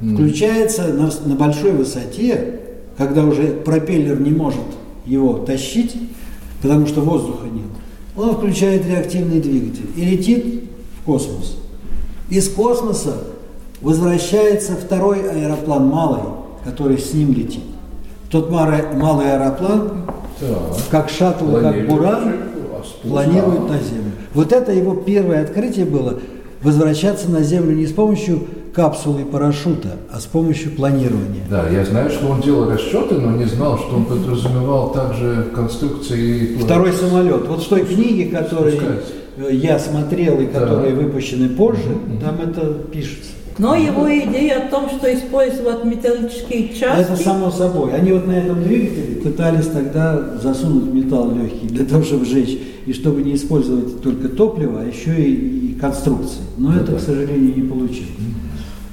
включается 0.00 0.88
на, 0.94 1.10
на 1.26 1.34
большой 1.34 1.72
высоте, 1.72 2.60
когда 2.96 3.24
уже 3.24 3.48
пропеллер 3.48 4.20
не 4.20 4.30
может 4.30 4.62
его 5.04 5.38
тащить, 5.38 5.96
потому 6.62 6.86
что 6.86 7.00
воздуха 7.00 7.46
нет. 7.46 7.66
Он 8.16 8.36
включает 8.36 8.86
реактивный 8.86 9.40
двигатель 9.40 9.90
и 9.96 10.04
летит 10.04 10.64
в 11.00 11.04
космос. 11.04 11.56
Из 12.30 12.48
космоса 12.48 13.16
возвращается 13.80 14.74
второй 14.76 15.28
аэроплан 15.28 15.86
малый, 15.86 16.22
который 16.64 16.98
с 16.98 17.12
ним 17.12 17.32
летит. 17.32 17.64
Тот 18.30 18.50
малый 18.50 19.34
аэроплан, 19.34 20.04
так. 20.38 20.76
как 20.90 21.10
шаттл, 21.10 21.56
как 21.56 21.88
буран, 21.88 22.34
планирует 23.02 23.68
на 23.68 23.78
Землю. 23.78 24.12
Вот 24.32 24.52
это 24.52 24.70
его 24.70 24.94
первое 24.94 25.42
открытие 25.42 25.86
было– 25.86 26.20
возвращаться 26.64 27.30
на 27.30 27.42
Землю 27.42 27.76
не 27.76 27.86
с 27.86 27.92
помощью 27.92 28.46
капсулы 28.74 29.22
и 29.22 29.24
парашюта, 29.24 29.90
а 30.10 30.18
с 30.18 30.24
помощью 30.24 30.72
планирования. 30.72 31.44
Да, 31.48 31.68
я 31.68 31.84
знаю, 31.84 32.10
что 32.10 32.26
он 32.26 32.40
делал 32.40 32.68
расчеты, 32.68 33.14
но 33.14 33.36
не 33.36 33.44
знал, 33.44 33.78
что 33.78 33.94
он 33.94 34.04
подразумевал 34.06 34.92
также 34.92 35.50
конструкции. 35.54 36.56
Второй 36.56 36.92
самолет. 36.92 37.46
Вот 37.46 37.62
в 37.62 37.68
той 37.68 37.84
книге, 37.84 38.36
которую 38.36 39.00
я 39.50 39.78
смотрел 39.78 40.40
и 40.40 40.46
которые 40.46 40.92
да. 40.94 41.02
выпущены 41.02 41.50
позже, 41.50 41.82
mm-hmm. 41.82 42.20
там 42.20 42.40
это 42.40 42.74
пишется. 42.90 43.30
Но 43.56 43.76
его 43.76 44.08
идея 44.08 44.66
о 44.66 44.68
том, 44.68 44.90
что 44.90 45.12
использовать 45.14 45.84
металлические 45.84 46.70
части... 46.70 47.12
Это 47.12 47.16
само 47.16 47.52
собой. 47.52 47.94
Они 47.94 48.12
вот 48.12 48.26
на 48.26 48.32
этом 48.32 48.64
двигателе 48.64 49.20
пытались 49.22 49.66
тогда 49.66 50.38
засунуть 50.42 50.92
металл 50.92 51.32
легкий 51.36 51.68
для 51.68 51.84
того, 51.84 52.02
чтобы 52.02 52.24
сжечь, 52.24 52.58
и 52.86 52.92
чтобы 52.92 53.22
не 53.22 53.34
использовать 53.34 54.02
только 54.02 54.28
топливо, 54.28 54.80
а 54.80 54.84
еще 54.84 55.14
и, 55.14 55.72
и 55.72 55.74
конструкции. 55.74 56.42
Но 56.58 56.70
ну, 56.70 56.76
это, 56.76 56.96
к 56.96 57.00
сожалению, 57.00 57.56
не 57.56 57.62
получилось. 57.68 58.10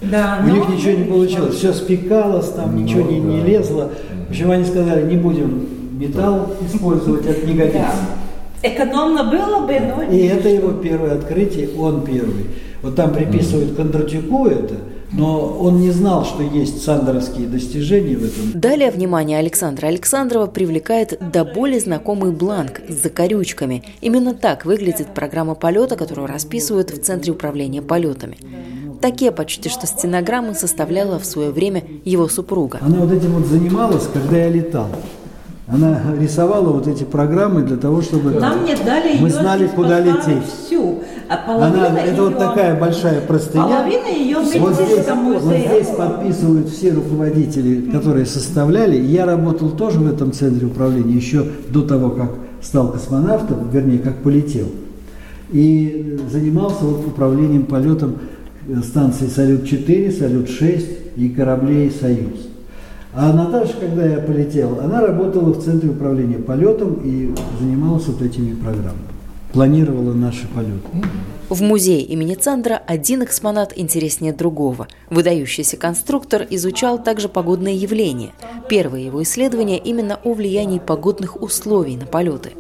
Да, 0.02 0.42
У 0.44 0.50
них 0.50 0.68
ничего 0.70 0.98
не 0.98 1.04
получилось. 1.04 1.56
Все 1.56 1.74
спекалось, 1.74 2.50
там 2.50 2.76
ну, 2.76 2.82
ничего 2.82 3.10
не, 3.10 3.20
не 3.20 3.42
лезло. 3.42 3.92
В 4.28 4.32
общем, 4.32 4.52
они 4.52 4.66
сказали, 4.66 5.08
не 5.10 5.18
будем 5.18 5.68
металл 6.00 6.54
использовать, 6.66 7.26
это 7.26 7.46
не 7.46 7.54
годится. 7.54 7.80
Да. 7.82 8.70
Экономно 8.70 9.24
было 9.24 9.66
бы, 9.66 9.80
но... 9.80 10.04
И 10.04 10.20
это 10.26 10.50
его 10.50 10.72
первое 10.72 11.16
открытие, 11.16 11.70
он 11.78 12.04
первый. 12.04 12.46
Вот 12.82 12.96
там 12.96 13.14
приписывают 13.14 13.76
Кондратюку 13.76 14.48
это, 14.48 14.76
но 15.14 15.58
он 15.60 15.82
не 15.82 15.92
знал, 15.92 16.26
что 16.26 16.44
есть 16.44 16.84
сандеровские 16.84 17.48
достижения 17.48 18.18
в 18.18 18.24
этом. 18.24 18.60
Далее 18.60 18.92
внимание 18.92 19.40
Александра 19.40 19.88
Александрова 19.88 20.48
привлекает 20.48 21.20
до 21.32 21.44
боли 21.44 21.80
знакомый 21.80 22.32
бланк 22.32 22.82
с 22.88 23.04
закорючками. 23.04 23.84
Именно 24.02 24.34
так 24.34 24.66
выглядит 24.66 25.14
программа 25.14 25.56
полета, 25.56 25.96
которую 25.96 26.28
расписывают 26.28 26.92
в 26.92 27.02
Центре 27.02 27.34
управления 27.34 27.82
полетами. 27.82 28.38
Такие 29.02 29.32
почти 29.32 29.68
что 29.70 29.88
стенограммы 29.88 30.54
составляла 30.54 31.20
в 31.20 31.26
свое 31.26 31.50
время 31.52 31.84
его 32.06 32.28
супруга. 32.28 32.80
Она 32.82 33.00
вот 33.00 33.12
этим 33.12 33.32
вот 33.32 33.48
занималась, 33.48 34.08
когда 34.14 34.38
я 34.38 34.50
летал. 34.50 34.88
Она 35.68 36.02
рисовала 36.20 36.70
вот 36.70 36.88
эти 36.88 37.04
программы 37.04 37.62
для 37.62 37.78
того, 37.78 38.02
чтобы 38.02 38.32
Нам 38.32 38.66
не 38.66 38.76
дали 38.76 39.18
мы 39.20 39.30
знали, 39.30 39.68
куда 39.68 40.02
лететь. 40.02 40.44
А 41.32 41.66
Она, 41.66 41.98
это 42.02 42.24
вот 42.24 42.32
ее- 42.34 42.38
такая 42.40 42.78
большая 42.78 43.22
простыня. 43.22 43.64
Половина 43.64 44.08
ее 44.08 44.38
Вот 44.40 44.46
здесь, 44.48 45.08
вот 45.08 45.44
здесь 45.44 45.88
подписывают 45.96 46.68
все 46.70 46.92
руководители, 46.92 47.90
которые 47.90 48.26
составляли. 48.26 48.98
Я 49.02 49.26
работал 49.26 49.70
тоже 49.70 50.00
в 50.00 50.12
этом 50.12 50.34
центре 50.34 50.68
управления 50.68 51.16
еще 51.16 51.46
до 51.70 51.84
того, 51.84 52.10
как 52.10 52.32
стал 52.62 52.92
космонавтом, 52.92 53.70
вернее, 53.72 54.00
как 54.00 54.18
полетел. 54.18 54.68
И 55.54 56.20
занимался 56.30 56.84
вот 56.84 57.08
управлением 57.08 57.64
полетом 57.64 58.16
э, 58.68 58.82
станции 58.84 59.28
«Салют-4», 59.28 60.12
«Салют-6» 60.12 60.86
и 61.16 61.30
кораблей 61.30 61.92
«Союз». 61.92 62.50
А 63.14 63.32
Наташа, 63.34 63.74
когда 63.80 64.06
я 64.06 64.18
полетел, 64.20 64.80
она 64.82 65.02
работала 65.02 65.54
в 65.54 65.64
центре 65.64 65.90
управления 65.90 66.38
полетом 66.38 67.00
и 67.04 67.34
занималась 67.60 68.08
вот 68.08 68.22
этими 68.22 68.54
программами. 68.54 69.11
Планировала 69.54 70.14
наши 70.14 70.48
полеты. 70.48 70.88
В 71.50 71.62
музее 71.62 72.02
имени 72.02 72.36
Цандра 72.36 72.82
один 72.88 73.24
экспонат 73.26 73.74
интереснее 73.76 74.32
другого. 74.32 74.88
Выдающийся 75.10 75.76
конструктор 75.76 76.48
изучал 76.50 77.04
также 77.04 77.28
погодные 77.28 77.76
явления. 77.76 78.32
Первое 78.70 79.02
его 79.02 79.22
исследование 79.24 79.78
именно 79.78 80.22
о 80.24 80.34
влиянии 80.34 80.80
погодных 80.80 81.42
условий 81.42 81.98
на 81.98 82.06
полеты. 82.06 82.52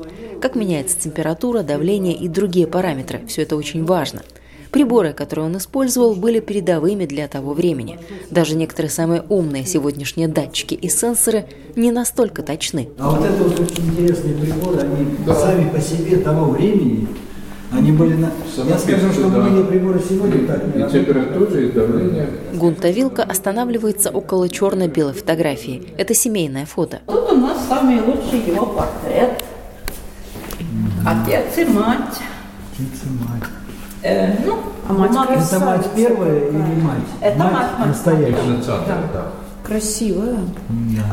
Как 0.41 0.55
меняется 0.55 0.99
температура, 0.99 1.63
давление 1.63 2.13
и 2.13 2.27
другие 2.27 2.67
параметры. 2.67 3.21
Все 3.25 3.43
это 3.43 3.55
очень 3.55 3.85
важно. 3.85 4.23
Приборы, 4.71 5.11
которые 5.11 5.47
он 5.47 5.57
использовал, 5.57 6.15
были 6.15 6.39
передовыми 6.39 7.05
для 7.05 7.27
того 7.27 7.53
времени. 7.53 7.99
Даже 8.29 8.55
некоторые 8.55 8.89
самые 8.89 9.23
умные 9.27 9.65
сегодняшние 9.65 10.29
датчики 10.29 10.73
и 10.73 10.87
сенсоры 10.87 11.45
не 11.75 11.91
настолько 11.91 12.41
точны. 12.41 12.87
А 12.97 13.11
вот 13.11 13.25
это 13.25 13.43
вот 13.43 13.59
очень 13.59 13.85
интересные 13.89 14.33
приборы, 14.35 14.79
они 14.79 15.17
сами 15.27 15.69
по 15.69 15.79
себе 15.81 16.17
того 16.17 16.51
времени, 16.51 17.07
они 17.71 17.91
были 17.91 18.15
на... 18.15 18.31
Я 18.67 18.77
скажу, 18.77 19.11
что 19.11 19.29
да. 19.29 19.39
многие 19.39 19.63
приборы 19.65 20.01
сегодня 20.07 20.45
так 20.47 20.63
не 20.63 20.79
И 20.79 20.83
работают. 20.83 20.91
температура, 20.91 21.61
и 21.61 21.71
давление. 21.71 22.29
Гунта 22.53 22.89
Вилка 22.89 23.23
останавливается 23.23 24.09
около 24.09 24.49
черно-белой 24.49 25.13
фотографии. 25.13 25.93
Это 25.97 26.13
семейное 26.13 26.65
фото. 26.65 26.99
Тут 27.07 27.31
у 27.31 27.35
нас 27.37 27.57
самый 27.67 28.01
лучший 28.01 28.39
его 28.45 28.65
портрет. 28.67 29.43
Отец 31.05 31.57
и 31.57 31.65
мать. 31.65 32.19
Птица 32.73 33.05
мать. 33.27 33.49
Э, 34.03 34.33
ну, 34.45 34.57
А 34.89 34.93
мать 34.93 35.11
мама- 35.11 35.31
Это 35.33 35.59
мать 35.65 35.85
первая 35.95 36.39
или 36.39 36.57
мать? 36.81 37.03
Это 37.21 37.37
мать, 37.37 37.53
мать. 37.79 37.87
настоящая. 37.87 38.31
Это 38.31 38.63
центр, 38.63 38.95
да. 39.13 39.23
Красивая. 39.63 40.37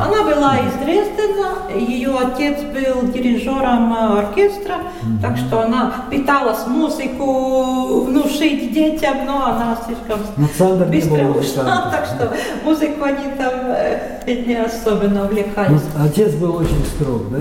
Она 0.00 0.22
была 0.24 0.56
из 0.56 0.72
Дрездена, 0.82 1.70
ее 1.78 2.10
отец 2.18 2.58
был 2.62 3.12
дирижером 3.12 3.92
э, 3.94 4.18
оркестра, 4.20 4.76
так 5.20 5.36
что 5.36 5.60
она 5.60 5.92
пыталась 6.10 6.66
музыку 6.66 8.00
внушить 8.06 8.72
детям, 8.72 9.26
но 9.26 9.46
она 9.46 9.78
слишком 9.86 10.20
Но 10.36 10.74
не 10.76 10.84
быстро 10.90 11.24
ушла, 11.28 11.90
так 11.90 12.06
что 12.06 12.32
музыку 12.64 13.04
они 13.04 13.24
там 13.36 13.52
э, 13.66 14.44
не 14.46 14.54
особенно 14.56 15.20
Ну, 15.20 15.24
увлекались. 15.26 15.82
отец 16.02 16.32
был 16.34 16.56
очень 16.56 16.84
строг, 16.96 17.28
да? 17.30 17.38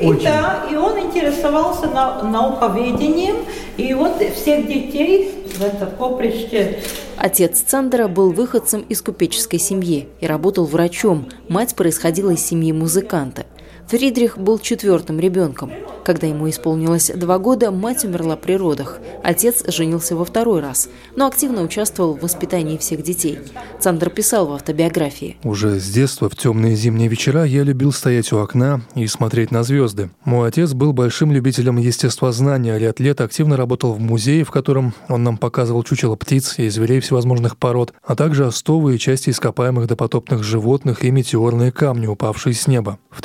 И 0.00 0.06
Очень. 0.06 0.24
да, 0.24 0.64
и 0.70 0.74
он 0.74 0.98
интересовался 0.98 1.86
на, 1.86 2.22
науковедением, 2.22 3.36
и 3.76 3.94
вот 3.94 4.20
всех 4.34 4.66
детей 4.66 5.46
в 5.56 5.62
это 5.62 5.86
поприще 5.86 6.80
Отец 7.16 7.60
Цандера 7.60 8.08
был 8.08 8.32
выходцем 8.32 8.82
из 8.82 9.00
купеческой 9.00 9.60
семьи 9.60 10.08
и 10.20 10.26
работал 10.26 10.66
врачом. 10.66 11.28
Мать 11.48 11.76
происходила 11.76 12.30
из 12.30 12.44
семьи 12.44 12.72
музыканта. 12.72 13.46
Фридрих 13.88 14.38
был 14.38 14.58
четвертым 14.58 15.20
ребенком. 15.20 15.70
Когда 16.04 16.26
ему 16.26 16.50
исполнилось 16.50 17.10
два 17.14 17.38
года, 17.38 17.70
мать 17.70 18.04
умерла 18.04 18.36
при 18.36 18.54
родах. 18.54 18.98
Отец 19.22 19.64
женился 19.68 20.16
во 20.16 20.24
второй 20.26 20.60
раз, 20.60 20.90
но 21.16 21.26
активно 21.26 21.62
участвовал 21.62 22.14
в 22.14 22.20
воспитании 22.20 22.76
всех 22.76 23.02
детей. 23.02 23.38
Цандер 23.80 24.10
писал 24.10 24.46
в 24.46 24.52
автобиографии. 24.52 25.38
Уже 25.44 25.80
с 25.80 25.88
детства 25.88 26.28
в 26.28 26.36
темные 26.36 26.76
зимние 26.76 27.08
вечера 27.08 27.44
я 27.44 27.62
любил 27.62 27.90
стоять 27.90 28.32
у 28.32 28.38
окна 28.38 28.82
и 28.94 29.06
смотреть 29.06 29.50
на 29.50 29.62
звезды. 29.62 30.10
Мой 30.24 30.48
отец 30.48 30.74
был 30.74 30.92
большим 30.92 31.32
любителем 31.32 31.78
естествознания, 31.78 32.76
ряд 32.76 33.00
лет 33.00 33.22
активно 33.22 33.56
работал 33.56 33.94
в 33.94 34.00
музее, 34.00 34.44
в 34.44 34.50
котором 34.50 34.92
он 35.08 35.24
нам 35.24 35.38
показывал 35.38 35.82
чучело 35.84 36.16
птиц 36.16 36.58
и 36.58 36.68
зверей 36.68 37.00
всевозможных 37.00 37.56
пород, 37.56 37.94
а 38.06 38.14
также 38.14 38.46
остовы 38.46 38.96
и 38.96 38.98
части 38.98 39.30
ископаемых 39.30 39.86
допотопных 39.86 40.42
животных 40.42 41.02
и 41.02 41.10
метеорные 41.10 41.72
камни, 41.72 42.06
упавшие 42.06 42.54
с 42.54 42.66
неба. 42.66 42.98
В 43.10 43.22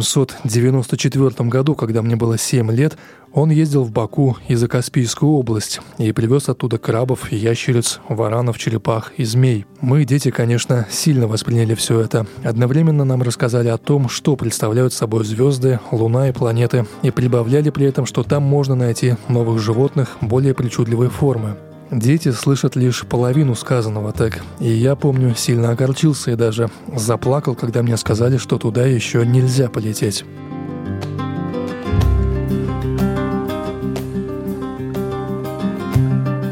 1894 0.00 1.48
году, 1.48 1.74
когда 1.74 2.02
мне 2.02 2.16
было 2.16 2.38
7 2.38 2.70
лет, 2.72 2.96
он 3.32 3.50
ездил 3.50 3.82
в 3.82 3.90
Баку 3.90 4.36
и 4.48 4.54
за 4.54 4.68
Каспийскую 4.68 5.32
область 5.32 5.80
и 5.98 6.12
привез 6.12 6.48
оттуда 6.48 6.78
крабов, 6.78 7.32
ящериц, 7.32 8.00
варанов, 8.08 8.58
черепах 8.58 9.12
и 9.16 9.24
змей. 9.24 9.66
Мы, 9.80 10.04
дети, 10.04 10.30
конечно, 10.30 10.86
сильно 10.90 11.26
восприняли 11.26 11.74
все 11.74 12.00
это. 12.00 12.26
Одновременно 12.44 13.04
нам 13.04 13.22
рассказали 13.22 13.68
о 13.68 13.78
том, 13.78 14.08
что 14.08 14.36
представляют 14.36 14.92
собой 14.92 15.24
звезды, 15.24 15.80
луна 15.90 16.28
и 16.28 16.32
планеты, 16.32 16.86
и 17.02 17.10
прибавляли 17.10 17.70
при 17.70 17.86
этом, 17.86 18.06
что 18.06 18.22
там 18.22 18.44
можно 18.44 18.76
найти 18.76 19.16
новых 19.28 19.60
животных 19.60 20.16
более 20.20 20.54
причудливой 20.54 21.08
формы. 21.08 21.56
Дети 21.90 22.32
слышат 22.32 22.76
лишь 22.76 23.04
половину 23.06 23.54
сказанного 23.54 24.12
так, 24.12 24.42
и 24.58 24.68
я 24.68 24.96
помню, 24.96 25.34
сильно 25.34 25.70
огорчился 25.70 26.32
и 26.32 26.36
даже 26.36 26.70
заплакал, 26.96 27.54
когда 27.54 27.82
мне 27.82 27.96
сказали, 27.96 28.36
что 28.38 28.58
туда 28.58 28.86
еще 28.86 29.24
нельзя 29.24 29.68
полететь. 29.68 30.24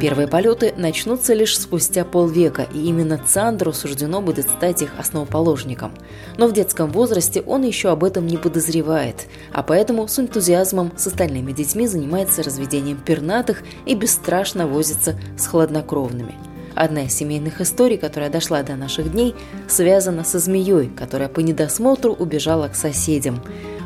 Первые 0.02 0.26
полеты 0.26 0.74
начнутся 0.76 1.32
лишь 1.32 1.56
спустя 1.56 2.04
полвека, 2.04 2.66
и 2.74 2.86
именно 2.86 3.18
Цандру 3.24 3.72
суждено 3.72 4.20
будет 4.20 4.48
стать 4.48 4.82
их 4.82 4.90
основоположником. 4.98 5.92
Но 6.36 6.48
в 6.48 6.52
детском 6.52 6.90
возрасте 6.90 7.40
он 7.42 7.62
еще 7.62 7.90
об 7.90 8.02
этом 8.02 8.26
не 8.26 8.36
подозревает, 8.36 9.28
а 9.52 9.62
поэтому 9.62 10.08
с 10.08 10.18
энтузиазмом 10.18 10.90
с 10.96 11.06
остальными 11.06 11.52
детьми 11.52 11.86
занимается 11.86 12.42
разведением 12.42 12.96
пернатых 12.96 13.62
и 13.86 13.94
бесстрашно 13.94 14.66
возится 14.66 15.16
с 15.38 15.46
хладнокровными. 15.46 16.34
Одна 16.74 17.04
из 17.04 17.14
семейных 17.14 17.60
историй, 17.60 17.96
которая 17.96 18.28
дошла 18.28 18.64
до 18.64 18.74
наших 18.74 19.12
дней, 19.12 19.36
связана 19.68 20.24
со 20.24 20.40
змеей, 20.40 20.88
которая 20.88 21.28
по 21.28 21.38
недосмотру 21.38 22.12
убежала 22.12 22.66
к 22.66 22.74
соседям. 22.74 23.40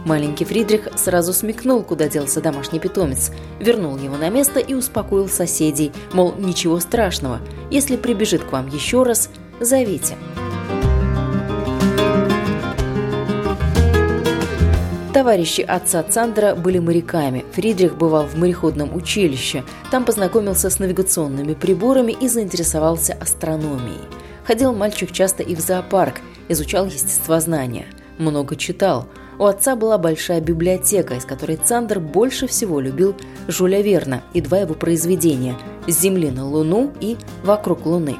Маленький 0.07 0.45
Фридрих 0.45 0.88
сразу 0.95 1.33
смекнул, 1.33 1.83
куда 1.83 2.09
делся 2.09 2.40
домашний 2.40 2.79
питомец, 2.79 3.33
вернул 3.59 3.97
его 3.97 4.16
на 4.16 4.31
место 4.31 4.61
и 4.61 4.73
успокоил 4.73 5.29
соседей, 5.29 5.90
мол, 6.12 6.33
ничего 6.38 6.79
страшного, 6.79 7.40
если 7.73 7.97
прибежит 7.97 8.45
к 8.45 8.53
вам 8.53 8.69
еще 8.69 9.03
раз, 9.03 9.31
зовите. 9.59 10.14
Товарищи 15.12 15.62
отца 15.62 16.05
Цандера 16.05 16.55
были 16.55 16.79
моряками. 16.79 17.45
Фридрих 17.55 17.97
бывал 17.97 18.27
в 18.27 18.37
мореходном 18.37 18.95
училище. 18.95 19.64
Там 19.90 20.05
познакомился 20.05 20.71
с 20.71 20.79
навигационными 20.79 21.55
приборами 21.55 22.12
и 22.12 22.29
заинтересовался 22.29 23.14
астрономией. 23.21 24.03
Ходил 24.45 24.73
мальчик 24.73 25.11
часто 25.11 25.42
и 25.42 25.57
в 25.57 25.61
зоопарк, 25.61 26.21
изучал 26.49 26.87
естествознание. 26.87 27.87
Много 28.19 28.55
читал. 28.55 29.09
У 29.38 29.44
отца 29.44 29.77
была 29.77 29.99
большая 29.99 30.40
библиотека, 30.40 31.14
из 31.14 31.25
которой 31.25 31.57
Цандер 31.57 32.01
больше 32.01 32.46
всего 32.46 32.81
любил 32.81 33.14
Жюля 33.49 33.83
Верна 33.83 34.22
и 34.33 34.40
два 34.40 34.59
его 34.59 34.75
произведения 34.75 35.57
«С 35.87 36.01
земли 36.01 36.31
на 36.31 36.46
Луну» 36.46 36.92
и 37.01 37.16
«Вокруг 37.42 37.85
Луны». 37.85 38.16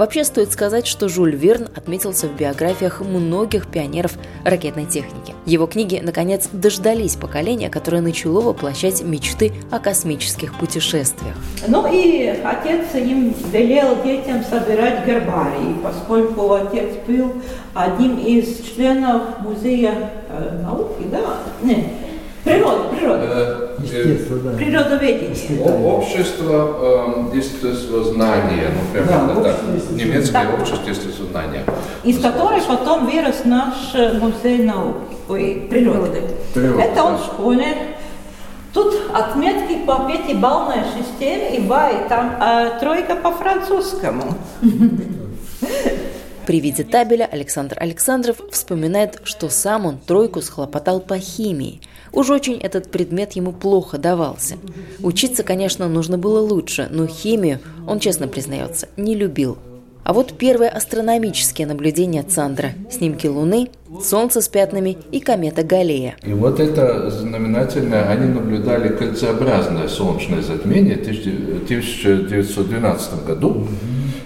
Вообще 0.00 0.24
стоит 0.24 0.50
сказать, 0.50 0.86
что 0.86 1.10
Жюль 1.10 1.36
Верн 1.36 1.68
отметился 1.76 2.26
в 2.26 2.34
биографиях 2.34 3.02
многих 3.02 3.66
пионеров 3.66 4.12
ракетной 4.46 4.86
техники. 4.86 5.34
Его 5.44 5.66
книги, 5.66 6.00
наконец, 6.02 6.48
дождались 6.50 7.16
поколения, 7.16 7.68
которое 7.68 8.00
начало 8.00 8.40
воплощать 8.40 9.02
мечты 9.02 9.52
о 9.70 9.78
космических 9.78 10.58
путешествиях. 10.58 11.34
Ну 11.68 11.86
и 11.92 12.28
отец 12.28 12.94
им 12.94 13.34
велел 13.52 14.02
детям 14.02 14.42
собирать 14.42 15.06
гербарий, 15.06 15.76
поскольку 15.82 16.54
отец 16.54 16.94
был 17.06 17.34
одним 17.74 18.16
из 18.20 18.58
членов 18.74 19.40
музея 19.40 20.12
э, 20.30 20.62
науки, 20.62 21.04
да? 21.12 21.40
Нет, 21.60 21.84
природы, 22.42 22.96
природы, 22.96 23.69
Да. 23.80 24.50
природоведения. 24.56 25.62
о- 25.64 25.96
Общество 25.98 27.26
э, 27.32 27.36
естествознания, 27.36 28.68
ну 28.74 28.80
примерно 28.92 29.34
Да, 29.34 29.42
так. 29.42 29.56
общество. 29.64 29.94
Немецкое 29.94 30.46
Да. 30.46 30.54
общество 30.62 30.88
естествознания. 30.90 31.64
из 32.04 32.20
которой 32.20 32.60
потом 32.62 33.06
вырос 33.06 33.44
наш 33.44 33.74
э, 33.94 34.18
музей 34.18 34.62
науки, 34.64 35.16
ой, 35.28 35.66
природы. 35.70 36.22
Природы, 36.54 36.82
Это 36.82 37.02
он 37.04 37.16
да. 37.16 37.22
школьник. 37.24 37.76
Тут 38.72 38.94
отметки 39.12 39.78
по 39.84 40.06
пятибалльной 40.08 40.84
системе, 40.96 41.56
и 41.56 41.60
ба, 41.60 41.88
и 41.90 42.08
там 42.08 42.36
э, 42.40 42.78
тройка 42.80 43.16
по 43.16 43.32
французскому. 43.32 44.22
При 46.46 46.60
виде 46.60 46.84
табеля 46.84 47.28
Александр 47.30 47.76
Александров 47.78 48.40
вспоминает, 48.50 49.20
что 49.24 49.48
сам 49.48 49.86
он 49.86 49.98
тройку 49.98 50.40
схлопотал 50.40 51.00
по 51.00 51.18
химии. 51.18 51.80
Уж 52.12 52.30
очень 52.30 52.58
этот 52.58 52.90
предмет 52.90 53.32
ему 53.32 53.52
плохо 53.52 53.98
давался. 53.98 54.56
Учиться, 55.00 55.42
конечно, 55.42 55.88
нужно 55.88 56.18
было 56.18 56.40
лучше, 56.40 56.88
но 56.90 57.06
химию, 57.06 57.60
он 57.86 58.00
честно 58.00 58.26
признается, 58.26 58.88
не 58.96 59.14
любил. 59.14 59.58
А 60.02 60.12
вот 60.12 60.32
первые 60.32 60.70
астрономические 60.70 61.66
наблюдения 61.66 62.22
Цандра– 62.22 62.70
снимки 62.90 63.26
Луны, 63.26 63.68
Солнца 64.02 64.40
с 64.40 64.48
пятнами 64.48 64.96
и 65.12 65.20
комета 65.20 65.62
Галлея. 65.62 66.16
И 66.22 66.32
вот 66.32 66.58
это 66.58 67.10
знаменательное, 67.10 68.08
они 68.08 68.32
наблюдали 68.32 68.88
кольцеобразное 68.88 69.88
солнечное 69.88 70.42
затмение 70.42 70.96
в 70.96 71.02
1912 71.02 73.26
году. 73.26 73.66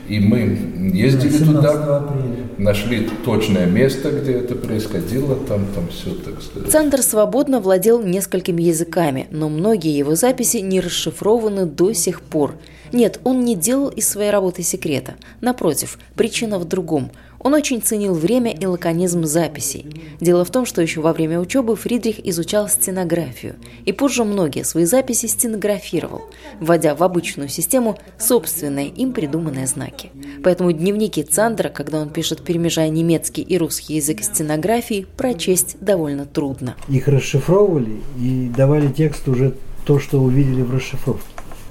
И 0.08 0.20
мы 0.20 0.58
ездили 0.92 1.38
туда, 1.38 1.96
апреля. 1.96 2.48
нашли 2.58 3.08
точное 3.24 3.66
место, 3.66 4.10
где 4.10 4.32
это 4.32 4.54
происходило, 4.54 5.34
там, 5.34 5.66
там 5.74 5.88
все, 5.88 6.14
так 6.14 6.42
сказать. 6.42 6.70
Цандер 6.70 7.02
свободно 7.02 7.60
владел 7.60 8.02
несколькими 8.02 8.62
языками, 8.62 9.26
но 9.30 9.48
многие 9.48 9.96
его 9.96 10.14
записи 10.14 10.58
не 10.58 10.80
расшифрованы 10.80 11.66
до 11.66 11.92
сих 11.94 12.20
пор. 12.20 12.54
Нет, 12.92 13.18
он 13.24 13.44
не 13.44 13.56
делал 13.56 13.88
из 13.88 14.08
своей 14.08 14.30
работы 14.30 14.62
секрета. 14.62 15.14
Напротив, 15.40 15.98
причина 16.14 16.58
в 16.58 16.64
другом– 16.66 17.10
он 17.44 17.52
очень 17.52 17.82
ценил 17.82 18.14
время 18.14 18.50
и 18.50 18.64
лаконизм 18.64 19.24
записей. 19.24 19.86
Дело 20.18 20.44
в 20.46 20.50
том, 20.50 20.64
что 20.64 20.80
еще 20.80 21.02
во 21.02 21.12
время 21.12 21.38
учебы 21.38 21.76
Фридрих 21.76 22.26
изучал 22.26 22.68
стенографию, 22.68 23.56
и 23.84 23.92
позже 23.92 24.24
многие 24.24 24.64
свои 24.64 24.86
записи 24.86 25.26
стенографировал, 25.26 26.22
вводя 26.58 26.94
в 26.94 27.02
обычную 27.02 27.50
систему 27.50 27.98
собственные 28.18 28.88
им 28.88 29.12
придуманные 29.12 29.66
знаки. 29.66 30.10
Поэтому 30.42 30.72
дневники 30.72 31.22
Цандра, 31.22 31.68
когда 31.68 32.00
он 32.00 32.08
пишет, 32.08 32.42
перемежая 32.42 32.88
немецкий 32.88 33.42
и 33.42 33.58
русский 33.58 33.96
язык 33.96 34.22
стенографии, 34.22 35.06
прочесть 35.16 35.76
довольно 35.80 36.24
трудно. 36.24 36.76
Их 36.88 37.08
расшифровывали 37.08 38.00
и 38.18 38.50
давали 38.56 38.88
текст 38.88 39.28
уже 39.28 39.54
то, 39.84 40.00
что 40.00 40.18
увидели 40.18 40.62
в 40.62 40.74
расшифровке. 40.74 41.28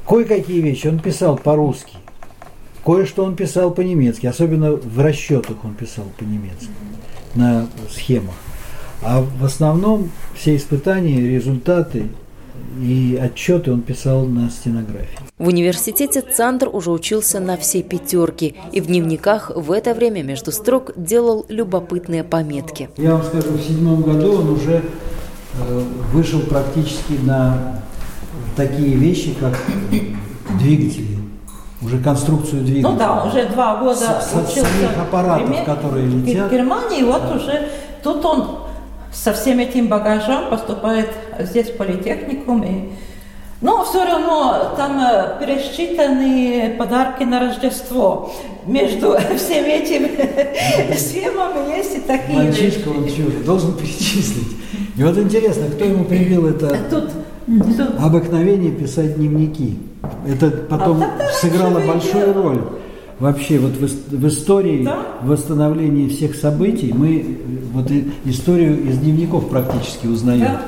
Кое-какие 0.08 0.62
вещи 0.62 0.86
он 0.86 1.00
писал 1.00 1.36
по-русски, 1.38 1.98
Кое-что 2.86 3.24
он 3.24 3.36
писал 3.36 3.72
по-немецки, 3.72 4.28
особенно 4.28 4.74
в 4.74 5.00
расчетах 5.00 5.64
он 5.64 5.74
писал 5.74 6.06
по-немецки, 6.18 6.70
на 7.36 7.68
схемах. 7.90 8.36
А 9.02 9.22
в 9.22 9.44
основном 9.44 10.12
все 10.36 10.56
испытания, 10.56 11.20
результаты 11.22 12.08
и 12.82 13.20
отчеты 13.22 13.72
он 13.72 13.82
писал 13.82 14.26
на 14.26 14.50
стенографии. 14.50 15.20
В 15.38 15.48
университете 15.48 16.22
Цандр 16.22 16.70
уже 16.72 16.92
учился 16.92 17.40
на 17.40 17.58
все 17.58 17.84
пятерки 17.84 18.56
и 18.72 18.82
в 18.82 18.88
дневниках 18.88 19.52
в 19.56 19.72
это 19.72 19.94
время 19.94 20.24
между 20.24 20.52
строк 20.52 20.92
делал 20.96 21.46
любопытные 21.50 22.24
пометки. 22.24 22.90
Я 22.98 23.16
вам 23.16 23.24
скажу, 23.24 23.50
в 23.50 23.62
седьмом 23.62 24.02
году 24.02 24.34
он 24.34 24.50
уже 24.50 24.82
э, 25.60 25.84
вышел 26.12 26.40
практически 26.42 27.14
на 27.24 27.82
такие 28.56 28.96
вещи, 28.96 29.34
как 29.40 29.58
двигатели 30.60 31.13
уже 31.86 32.00
конструкцию 32.00 32.64
двигателя. 32.64 32.90
Ну 32.90 32.98
да, 32.98 33.24
уже 33.24 33.46
два 33.48 33.78
года 33.78 34.22
с, 34.22 34.34
учился 34.34 34.72
самих 34.72 34.98
аппаратов, 34.98 35.50
в, 35.50 35.64
которые 35.64 36.08
летят. 36.08 36.50
В 36.50 36.52
Германии, 36.52 37.04
вот 37.04 37.22
да. 37.22 37.36
уже 37.36 37.70
тут 38.02 38.24
он 38.26 38.60
со 39.12 39.34
всем 39.34 39.60
этим 39.60 39.88
багажом 39.88 40.50
поступает 40.50 41.10
здесь 41.40 41.70
в 41.70 41.78
политехникум. 41.78 42.64
И, 42.64 42.90
но 43.62 43.86
все 43.86 44.04
равно 44.06 44.74
там 44.76 45.00
э, 45.00 45.40
пересчитаны 45.40 46.76
подарки 46.78 47.24
на 47.24 47.40
Рождество. 47.40 48.32
Между 48.66 49.18
всеми 49.38 49.70
этими 49.70 50.96
схемами 50.96 51.78
есть 51.78 51.98
и 51.98 52.00
такие 52.00 52.38
Мальчишка, 52.40 52.90
он 52.90 53.08
чужой, 53.08 53.44
должен 53.46 53.74
перечислить. 53.74 54.58
И 54.98 55.04
вот 55.04 55.18
интересно, 55.18 55.68
кто 55.68 55.86
ему 55.86 56.06
привил 56.06 56.48
это 56.48 56.78
Тут, 56.90 57.10
обыкновение 58.00 58.72
писать 58.72 59.16
дневники? 59.18 59.78
Это 60.28 60.50
потом 60.50 61.04
а 61.04 61.10
сыграло 61.42 61.80
большую 61.80 62.34
роль. 62.34 62.62
Вообще, 63.20 63.60
вот 63.60 63.74
в, 63.74 64.18
в 64.18 64.28
истории 64.28 64.84
да? 64.84 65.00
восстановления 65.22 66.10
всех 66.10 66.36
событий 66.36 66.92
мы 66.94 67.38
вот 67.72 67.90
и, 67.92 68.12
историю 68.26 68.84
из 68.84 68.98
дневников 68.98 69.50
практически 69.50 70.08
узнаем. 70.08 70.42
Да. 70.42 70.62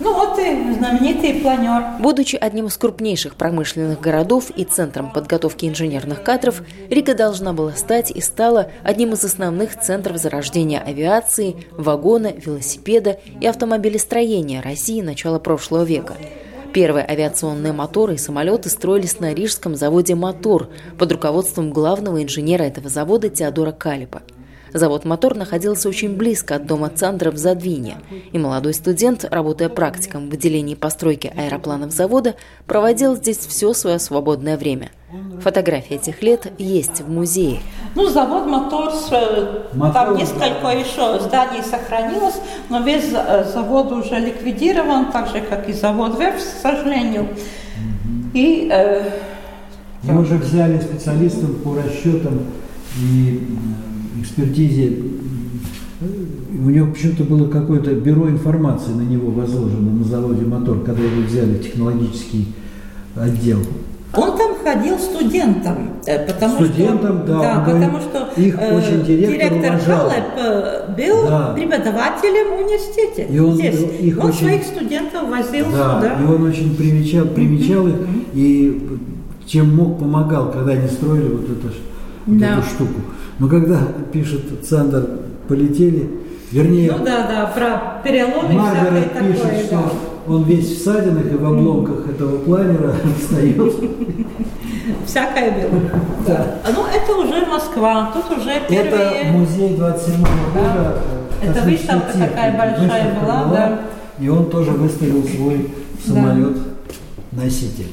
Ну 0.00 0.14
вот 0.14 0.38
и 0.38 0.72
знаменитый 0.72 1.34
планер. 1.34 2.00
Будучи 2.00 2.36
одним 2.36 2.66
из 2.66 2.76
крупнейших 2.78 3.34
промышленных 3.34 4.00
городов 4.00 4.50
и 4.50 4.64
центром 4.64 5.12
подготовки 5.12 5.66
инженерных 5.66 6.22
кадров, 6.22 6.62
Рига 6.88 7.14
должна 7.14 7.52
была 7.52 7.72
стать 7.72 8.10
и 8.10 8.20
стала 8.20 8.70
одним 8.82 9.12
из 9.12 9.22
основных 9.24 9.78
центров 9.78 10.16
зарождения 10.16 10.80
авиации, 10.80 11.66
вагона, 11.72 12.32
велосипеда 12.34 13.18
и 13.40 13.46
автомобилестроения 13.46 14.62
России 14.62 15.02
начала 15.02 15.38
прошлого 15.38 15.84
века– 15.84 16.14
Первые 16.72 17.04
авиационные 17.04 17.72
моторы 17.72 18.14
и 18.14 18.18
самолеты 18.18 18.68
строились 18.68 19.18
на 19.18 19.34
рижском 19.34 19.74
заводе 19.74 20.14
«Мотор» 20.14 20.68
под 20.98 21.10
руководством 21.10 21.72
главного 21.72 22.22
инженера 22.22 22.62
этого 22.62 22.88
завода 22.88 23.28
Теодора 23.28 23.72
Калипа– 23.72 24.22
Завод 24.72 25.04
«Мотор» 25.04 25.34
находился 25.34 25.88
очень 25.88 26.16
близко 26.16 26.56
от 26.56 26.66
дома 26.66 26.90
Цандра 26.90 27.30
в 27.30 27.36
Задвине, 27.36 27.96
и 28.32 28.38
молодой 28.38 28.74
студент, 28.74 29.24
работая 29.30 29.68
практиком 29.68 30.30
в 30.30 30.32
отделении 30.32 30.74
постройки 30.74 31.32
аэропланов 31.36 31.92
завода, 31.92 32.34
проводил 32.66 33.16
здесь 33.16 33.38
все 33.38 33.72
свое 33.72 33.98
свободное 33.98 34.56
время. 34.56 34.90
Фотографии 35.40 35.96
этих 35.96 36.22
лет 36.22 36.52
есть 36.58 37.00
в 37.00 37.10
музее. 37.10 37.60
Ну, 37.96 38.08
завод 38.08 38.46
«Мотор», 38.46 38.92
Мотор 39.72 39.92
там 39.92 40.16
несколько 40.16 40.68
еще 40.68 41.18
зданий 41.20 41.64
сохранилось, 41.64 42.36
но 42.68 42.80
весь 42.80 43.10
э, 43.12 43.44
завод 43.52 43.90
уже 43.90 44.20
ликвидирован, 44.20 45.10
так 45.10 45.28
же, 45.28 45.40
как 45.40 45.68
и 45.68 45.72
завод 45.72 46.18
«Верф», 46.18 46.36
к 46.36 46.62
сожалению. 46.62 47.28
И 48.34 48.68
э, 48.70 49.10
мы 50.04 50.20
уже 50.20 50.36
взяли 50.36 50.78
специалистов 50.78 51.62
по 51.64 51.74
расчетам 51.74 52.46
и 52.96 53.48
экспертизе 54.20 54.98
у 56.00 56.70
него 56.70 56.92
почему-то 56.92 57.24
было 57.24 57.48
какое-то 57.48 57.92
бюро 57.92 58.28
информации 58.28 58.92
на 58.92 59.02
него 59.02 59.30
возложено 59.30 59.92
на 59.92 60.04
заводе 60.04 60.44
«Мотор», 60.46 60.82
когда 60.82 61.02
его 61.02 61.22
взяли 61.22 61.54
в 61.54 61.62
технологический 61.62 62.48
отдел. 63.14 63.60
Он 64.12 64.36
там 64.36 64.56
ходил 64.64 64.98
студентом, 64.98 65.90
э, 66.04 66.26
потому 66.26 66.54
студентом, 66.64 67.18
что, 67.18 67.26
да, 67.26 67.38
да 67.38 67.60
потому 67.60 67.80
говорит, 67.80 68.08
что 68.08 68.40
их 68.40 68.58
э, 68.58 68.76
очень 68.76 69.04
директор, 69.04 69.58
директор 69.58 69.78
Халеп 69.78 70.24
э, 70.36 70.94
был 70.96 71.28
да. 71.28 71.52
преподавателем 71.54 72.56
в 72.56 72.60
университете. 72.64 73.28
И 73.30 73.38
он, 73.38 73.54
здесь. 73.54 73.80
Их 74.00 74.18
он 74.18 74.30
очень, 74.30 74.38
своих 74.38 74.64
студентов 74.64 75.28
возил 75.28 75.66
да, 75.66 76.00
сюда. 76.00 76.18
И 76.20 76.24
он 76.24 76.42
очень 76.42 76.76
примечал, 76.76 77.26
примечал 77.26 77.86
их, 77.86 77.94
и 78.34 78.98
чем 79.46 79.76
мог 79.76 80.00
помогал, 80.00 80.50
когда 80.50 80.72
они 80.72 80.88
строили 80.88 81.28
вот 81.28 81.44
эту, 81.44 81.68
вот 82.30 82.38
да. 82.38 82.52
эту 82.52 82.62
штуку. 82.62 83.00
Но 83.38 83.48
когда 83.48 83.80
пишет 84.12 84.42
Цандер 84.66 85.06
«полетели», 85.48 86.10
вернее... 86.52 86.92
Ну 86.92 87.04
да, 87.04 87.26
да, 87.26 87.46
про 87.46 88.00
переломы 88.02 88.52
Маргарет 88.52 89.12
пишет, 89.12 89.42
такое, 89.42 89.64
что 89.64 89.70
да. 89.70 90.32
он 90.32 90.42
весь 90.44 90.78
в 90.78 90.82
ссадинах 90.82 91.26
и 91.26 91.36
в 91.36 91.44
обломках 91.44 92.08
этого 92.08 92.38
планера 92.38 92.94
встает. 93.18 93.74
Всякое 95.06 95.50
было. 95.52 95.80
Да. 96.26 96.46
Ну, 96.74 96.84
это 96.86 97.16
уже 97.16 97.46
Москва, 97.46 98.12
тут 98.12 98.38
уже 98.38 98.60
первые... 98.68 99.22
Это 99.22 99.32
музей 99.32 99.76
27 99.76 100.14
-го 100.14 100.26
года. 100.54 100.98
Это 101.42 101.62
выставка 101.62 102.12
такая 102.12 102.56
большая 102.56 103.20
была, 103.20 103.44
да. 103.50 103.80
И 104.18 104.28
он 104.28 104.50
тоже 104.50 104.72
выставил 104.72 105.24
свой 105.24 105.70
самолет-носитель. 106.06 107.90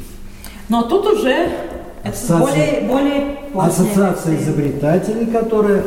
Но 0.70 0.84
тут 0.84 1.08
уже 1.08 1.50
Ассоциация, 2.04 2.40
более, 2.40 2.82
более 2.82 3.37
Ассоциация 3.56 4.38
изобретателей, 4.38 5.26
которая 5.28 5.84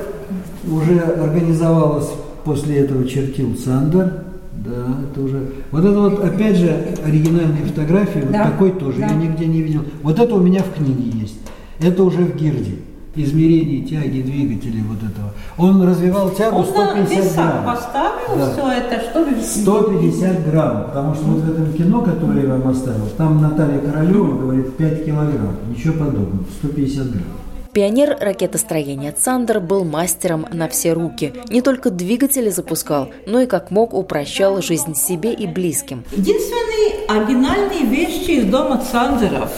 уже 0.71 0.99
организовалась 1.01 2.09
после 2.45 2.79
этого 2.79 3.07
чертил 3.07 3.57
Сандер. 3.57 4.25
Да, 4.53 4.99
это 5.11 5.21
уже. 5.23 5.53
Вот 5.71 5.85
это 5.85 5.99
вот, 5.99 6.25
опять 6.25 6.57
же, 6.57 6.69
оригинальные 7.05 7.65
фотографии, 7.65 8.21
да. 8.21 8.27
вот 8.27 8.53
такой 8.53 8.73
тоже, 8.73 9.01
да. 9.01 9.07
я 9.07 9.15
нигде 9.15 9.47
не 9.47 9.63
видел. 9.63 9.85
Вот 10.03 10.19
это 10.19 10.35
у 10.35 10.41
меня 10.41 10.63
в 10.63 10.75
книге 10.75 11.19
есть. 11.19 11.39
Это 11.81 12.05
уже 12.05 12.19
в 12.19 12.37
Гирде 12.37 12.77
измерений 13.15 13.85
тяги 13.85 14.23
двигателей 14.23 14.83
вот 14.83 14.99
этого. 14.99 15.33
Он 15.59 15.83
развивал 15.83 16.31
тягу 16.31 16.59
Он 16.59 16.65
150 16.65 17.35
грамм. 17.35 17.65
поставил 17.65 18.37
да. 18.37 18.53
все 18.53 18.71
это, 18.73 19.01
что 19.01 19.27
150 19.43 20.51
грамм, 20.51 20.85
потому 20.87 21.15
что 21.15 21.25
вот 21.25 21.43
в 21.43 21.51
этом 21.51 21.73
кино, 21.73 22.03
которое 22.03 22.43
я 22.43 22.55
вам 22.55 22.69
оставил, 22.69 23.07
там 23.17 23.43
Наталья 23.43 23.79
Королева 23.79 24.39
говорит 24.39 24.77
5 24.77 25.07
килограмм, 25.07 25.57
ничего 25.69 25.95
подобного, 25.95 26.45
150 26.61 27.11
грамм. 27.11 27.25
Пионер 27.73 28.17
ракетостроения 28.21 29.13
Цандер 29.13 29.61
был 29.61 29.85
мастером 29.85 30.47
на 30.53 30.69
все 30.69 30.93
руки. 30.93 31.33
Не 31.49 31.63
только 31.63 31.91
двигатели 31.91 32.51
запускал, 32.51 33.11
но 33.27 33.41
и 33.41 33.47
как 33.47 33.71
мог 33.71 33.95
упрощал 33.95 34.61
жизнь 34.61 34.95
себе 34.95 35.33
и 35.33 35.47
близким. 35.47 36.05
Единственные 36.13 37.07
оригинальные 37.09 37.85
вещи 37.85 38.31
из 38.33 38.45
дома 38.47 38.83
Цандеров, 38.91 39.51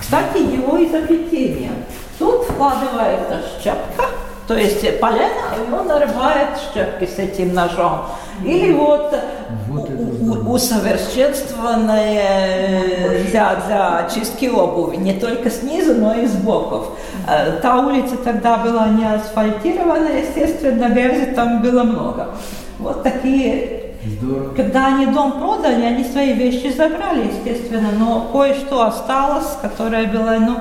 кстати, 0.00 0.38
его 0.38 0.84
изобретение– 0.84 1.72
Тут 2.18 2.44
вкладывается 2.44 3.42
щепка, 3.62 4.06
То 4.48 4.54
есть 4.56 5.00
полено, 5.00 5.54
и 5.68 5.72
он 5.72 5.86
нарывает 5.86 6.58
щепки 6.72 7.04
с 7.04 7.18
этим 7.18 7.52
ножом. 7.52 8.06
Или 8.42 8.72
вот, 8.72 9.14
вот 9.68 9.85
у, 10.26 10.32
усовершенствованное 10.52 13.22
для, 13.30 13.54
для 13.66 14.08
чистки 14.12 14.48
обуви, 14.48 14.96
не 14.96 15.14
только 15.14 15.50
снизу, 15.50 15.94
но 15.94 16.14
и 16.14 16.26
с 16.26 16.32
боков. 16.32 16.98
Э, 17.28 17.60
та 17.60 17.80
улица 17.80 18.16
тогда 18.16 18.56
была 18.56 18.88
не 18.88 19.04
асфальтирована, 19.04 20.08
естественно, 20.08 20.88
грязи 20.88 21.26
там 21.34 21.60
было 21.62 21.84
много. 21.84 22.28
Вот 22.78 23.02
такие 23.02 23.82
Здорово. 24.06 24.54
Когда 24.54 24.86
они 24.86 25.06
дом 25.06 25.32
продали, 25.32 25.82
они 25.82 26.04
свои 26.04 26.32
вещи 26.32 26.72
забрали, 26.72 27.26
естественно, 27.26 27.88
но 27.98 28.28
кое-что 28.32 28.86
осталось, 28.86 29.58
которое 29.60 30.06
было, 30.06 30.36
ну, 30.38 30.58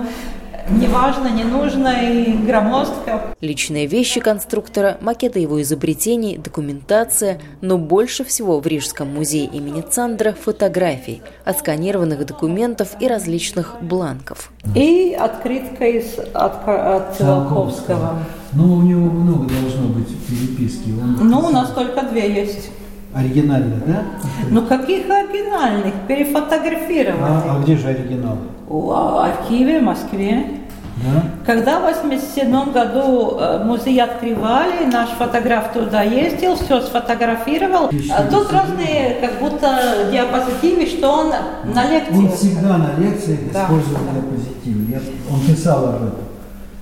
неважно, 0.69 1.27
не 1.27 1.43
нужно 1.43 1.89
и 1.89 2.33
громоздко. 2.33 3.35
Личные 3.41 3.87
вещи 3.87 4.19
конструктора, 4.19 4.97
макеты 5.01 5.39
его 5.39 5.61
изобретений, 5.61 6.37
документация, 6.37 7.39
но 7.61 7.77
больше 7.77 8.23
всего 8.23 8.59
в 8.59 8.67
Рижском 8.67 9.13
музее 9.13 9.45
имени 9.45 9.81
Цандра 9.81 10.33
фотографий, 10.33 11.21
отсканированных 11.43 12.25
документов 12.25 12.89
и 12.99 13.07
различных 13.07 13.75
бланков. 13.81 14.51
И 14.75 15.15
открытка 15.19 15.85
из, 15.85 16.17
от, 16.33 16.67
от 16.67 17.17
Циолковского. 17.17 18.19
Ну, 18.53 18.75
у 18.75 18.81
него 18.81 19.09
много 19.09 19.49
должно 19.49 19.87
быть 19.89 20.07
переписки. 20.27 20.89
Он 20.89 21.29
ну, 21.29 21.39
у 21.39 21.49
нас 21.49 21.71
только 21.71 22.03
две 22.03 22.33
есть. 22.33 22.69
Оригинальных, 23.13 23.85
да? 23.85 24.03
Ну 24.49 24.65
каких 24.65 25.09
оригинальных? 25.09 25.93
Перефотографировали. 26.05 27.21
А, 27.21 27.55
а 27.57 27.63
где 27.63 27.77
же 27.77 27.87
оригинал? 27.87 28.37
В 28.67 29.23
архиве 29.23 29.79
в 29.79 29.83
Москве. 29.83 30.45
Да? 31.03 31.23
Когда 31.45 31.79
в 31.79 31.83
87 31.83 32.71
году 32.71 33.37
э, 33.37 33.63
музей 33.65 34.01
открывали, 34.01 34.85
наш 34.89 35.09
фотограф 35.09 35.73
туда 35.73 36.03
ездил, 36.03 36.55
все 36.55 36.79
сфотографировал. 36.81 37.89
А 38.11 38.23
тут 38.23 38.51
разные, 38.51 39.17
как 39.19 39.39
будто 39.39 40.09
диапозитивы, 40.11 40.85
что 40.85 41.09
он 41.11 41.33
на 41.73 41.91
лекции. 41.91 42.15
Он 42.15 42.31
всегда 42.31 42.77
на 42.77 42.95
лекциях 42.97 43.39
да. 43.51 43.63
использовал 43.63 44.05
да. 44.05 44.21
диапозитивы. 44.21 44.91
Я, 44.91 44.99
он 45.29 45.41
писал 45.41 45.85
об 45.85 45.95
этом. 45.95 46.25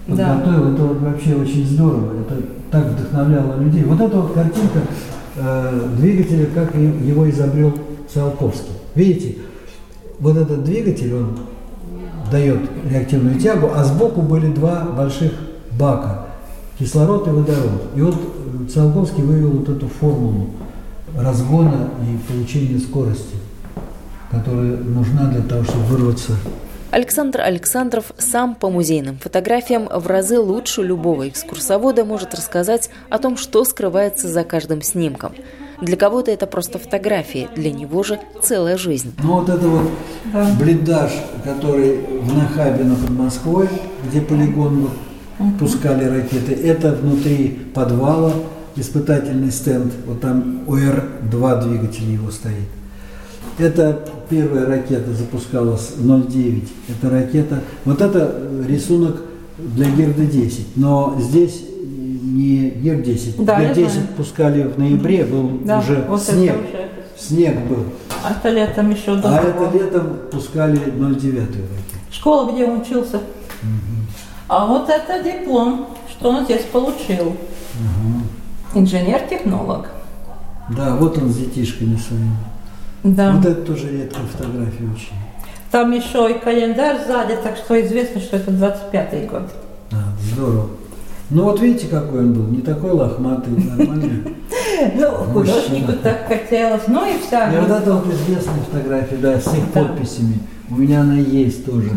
Подготовил, 0.05 0.63
да. 0.65 0.73
это 0.73 0.83
вот 0.83 0.97
вообще 1.01 1.35
очень 1.35 1.65
здорово. 1.65 2.21
Это 2.21 2.35
так 2.69 2.85
вдохновляло 2.85 3.59
людей. 3.59 3.83
Вот 3.83 3.99
эта 3.99 4.15
вот 4.15 4.33
картинка 4.33 4.79
э, 5.37 5.89
двигателя, 5.97 6.45
как 6.53 6.75
его 6.75 7.27
изобрел 7.29 7.73
Циолковский. 8.13 8.73
Видите, 8.93 9.37
вот 10.19 10.37
этот 10.37 10.63
двигатель, 10.63 11.15
он 11.15 11.39
дает 12.33 12.59
реактивную 12.89 13.39
тягу, 13.39 13.71
а 13.73 13.83
сбоку 13.83 14.21
были 14.21 14.47
два 14.47 14.81
больших 14.81 15.31
бака, 15.79 16.25
кислород 16.77 17.27
и 17.27 17.31
водород. 17.31 17.83
И 17.95 18.01
вот 18.01 18.15
Циолковский 18.73 19.23
вывел 19.23 19.51
вот 19.51 19.69
эту 19.69 19.87
формулу 19.87 20.49
разгона 21.15 21.89
и 22.01 22.31
получения 22.31 22.79
скорости, 22.79 23.35
которая 24.31 24.77
нужна 24.77 25.27
для 25.27 25.41
того, 25.41 25.63
чтобы 25.63 25.85
вырваться 25.85 26.33
Александр 26.89 27.41
Александров 27.41 28.11
сам 28.19 28.53
по 28.53 28.69
музейным 28.69 29.17
фотографиям 29.17 29.89
в 29.91 30.05
разы 30.05 30.39
лучше 30.39 30.83
любого 30.83 31.27
экскурсовода 31.27 32.05
может 32.05 32.35
рассказать 32.35 32.91
о 33.09 33.17
том, 33.17 33.35
что 33.35 33.65
скрывается 33.65 34.27
за 34.27 34.43
каждым 34.43 34.83
снимком. 34.83 35.33
Для 35.83 35.97
кого-то 35.97 36.31
это 36.31 36.47
просто 36.47 36.79
фотографии, 36.79 37.49
для 37.57 37.69
него 37.69 38.03
же 38.03 38.17
целая 38.41 38.77
жизнь. 38.77 39.13
Ну 39.21 39.41
вот 39.41 39.49
это 39.49 39.67
вот 39.67 39.89
да. 40.31 40.49
блиндаж, 40.57 41.11
который 41.43 41.97
в 41.97 42.33
Нахабино 42.33 42.95
под 42.95 43.09
Москвой, 43.09 43.67
где 44.07 44.21
полигон 44.21 44.89
вот, 45.37 45.57
пускали 45.59 46.05
ракеты, 46.05 46.53
это 46.53 46.93
внутри 46.93 47.59
подвала 47.73 48.31
испытательный 48.77 49.51
стенд, 49.51 49.91
вот 50.07 50.21
там 50.21 50.63
ОР-2 50.67 51.67
двигатель 51.67 52.09
его 52.09 52.31
стоит. 52.31 52.69
Это 53.57 54.07
первая 54.29 54.65
ракета 54.65 55.13
запускалась 55.13 55.95
0,9. 55.97 56.63
Это 56.87 57.09
ракета. 57.09 57.59
Вот 57.83 58.01
это 58.01 58.41
рисунок 58.65 59.21
для 59.57 59.87
Герда-10. 59.87 60.61
Но 60.77 61.17
здесь 61.19 61.61
не 62.33 62.69
Гер-10. 62.71 63.43
Да, 63.43 63.59
Гер-10 63.61 64.15
пускали 64.17 64.63
в 64.63 64.77
ноябре, 64.77 65.23
был 65.23 65.59
да, 65.63 65.79
уже 65.79 66.03
вот 66.07 66.21
снег. 66.21 66.55
Уже... 66.55 66.89
Снег 67.17 67.59
был. 67.67 67.85
А 68.23 68.31
это 68.31 68.49
летом 68.49 68.89
еще 68.89 69.15
до 69.15 69.29
А 69.29 69.41
это 69.41 69.69
летом 69.71 70.17
пускали 70.31 70.77
0,9 70.77 71.39
ракету. 71.39 71.61
Школа, 72.11 72.51
где 72.51 72.65
он 72.65 72.81
учился. 72.81 73.17
Угу. 73.17 73.23
А 74.47 74.65
вот 74.65 74.89
это 74.89 75.23
диплом, 75.23 75.89
что 76.09 76.29
он 76.29 76.45
здесь 76.45 76.63
получил. 76.63 77.27
Угу. 77.27 78.79
Инженер-технолог. 78.79 79.89
Да, 80.75 80.95
вот 80.95 81.17
он 81.17 81.29
с 81.29 81.37
детишками 81.37 81.97
своими. 81.97 82.35
Да. 83.03 83.33
Вот 83.33 83.45
это 83.45 83.61
тоже 83.61 83.91
редкая 83.91 84.25
фотография 84.25 84.85
очень. 84.85 85.13
Там 85.69 85.91
еще 85.91 86.31
и 86.31 86.39
календарь 86.39 87.05
сзади, 87.05 87.35
так 87.43 87.57
что 87.57 87.79
известно, 87.81 88.21
что 88.21 88.37
это 88.37 88.51
25-й 88.51 89.27
год. 89.27 89.51
А, 89.91 89.95
здорово. 90.33 90.69
Ну 91.29 91.43
вот 91.43 91.59
видите, 91.61 91.87
какой 91.87 92.19
он 92.19 92.33
был, 92.33 92.43
не 92.47 92.61
такой 92.61 92.91
лохматый, 92.91 93.53
нормальный. 93.53 94.23
Ну, 94.95 95.09
художнику 95.11 95.93
так 96.01 96.27
хотелось, 96.27 96.87
ну 96.87 97.05
и 97.05 97.17
вся. 97.19 97.53
И 97.53 97.57
вот 97.57 97.69
это 97.69 97.93
вот 97.93 98.13
известная 98.13 98.59
фотография, 98.69 99.15
да, 99.15 99.39
с 99.39 99.47
их 99.47 99.71
подписями. 99.71 100.39
У 100.69 100.75
меня 100.75 101.01
она 101.01 101.15
есть 101.15 101.65
тоже. 101.65 101.91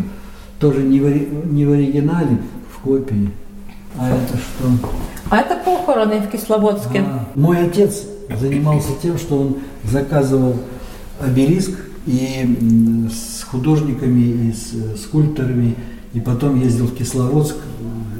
Тоже 0.59 0.83
не 0.83 0.99
в, 0.99 1.71
оригинале, 1.71 2.37
в 2.71 2.79
копии. 2.79 3.29
А 3.99 4.09
это 4.09 4.37
что? 4.37 4.89
А 5.29 5.37
это 5.39 5.57
похороны 5.57 6.19
в 6.19 6.29
Кисловодске. 6.29 6.99
А, 7.01 7.25
мой 7.35 7.59
отец 7.59 8.03
занимался 8.39 8.89
тем, 9.01 9.17
что 9.17 9.37
он 9.37 9.57
заказывал 9.83 10.55
обелиск 11.19 11.71
и 12.05 13.09
с 13.11 13.43
художниками, 13.43 14.49
и 14.49 14.53
с 14.53 15.01
скульпторами, 15.01 15.75
и 16.17 16.19
потом 16.19 16.59
ездил 16.59 16.87
в 16.87 16.95
Кисловодск, 16.95 17.57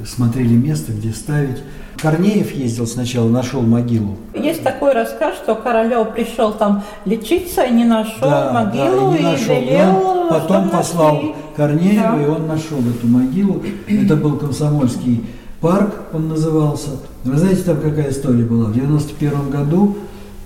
смотрели 0.06 0.54
место, 0.54 0.92
где 0.92 1.10
ставить. 1.10 1.58
Корнеев 2.00 2.52
ездил 2.52 2.86
сначала, 2.86 3.28
нашел 3.28 3.60
могилу. 3.60 4.16
Есть 4.34 4.62
такой 4.62 4.92
рассказ, 4.92 5.34
что 5.34 5.56
Королев 5.56 6.14
пришел 6.14 6.52
там 6.52 6.84
лечиться 7.04 7.64
и 7.64 7.72
не 7.72 7.84
нашел 7.84 8.20
да, 8.20 8.52
могилу 8.52 9.10
да, 9.10 9.16
и, 9.16 9.18
не 9.18 9.24
нашел, 9.24 9.56
и 9.56 9.64
велел. 9.64 10.28
Потом 10.30 10.70
послал 10.70 11.14
нашли. 11.16 11.34
Корнеева, 11.56 12.12
да. 12.12 12.22
и 12.22 12.26
он 12.26 12.46
нашел 12.46 12.78
эту 12.78 13.08
могилу. 13.08 13.62
Это 13.88 14.14
был 14.14 14.36
комсомольский 14.36 15.24
парк, 15.60 15.92
он 16.12 16.28
назывался. 16.28 16.90
Вы 17.24 17.36
знаете, 17.36 17.62
там 17.62 17.80
какая 17.80 18.10
история 18.10 18.44
была? 18.44 18.66
В 18.66 18.74
91 18.74 19.50
году 19.50 19.96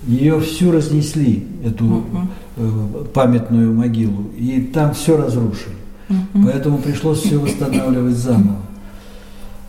ее 0.07 0.39
всю 0.39 0.71
разнесли, 0.71 1.45
эту 1.63 2.03
э, 2.57 2.69
памятную 3.13 3.71
могилу, 3.71 4.23
и 4.35 4.59
там 4.73 4.95
все 4.95 5.17
разрушили. 5.17 5.82
Uh-huh. 6.09 6.45
Поэтому 6.45 6.77
пришлось 6.77 7.19
все 7.19 7.37
восстанавливать 7.37 8.15
заново. 8.15 8.57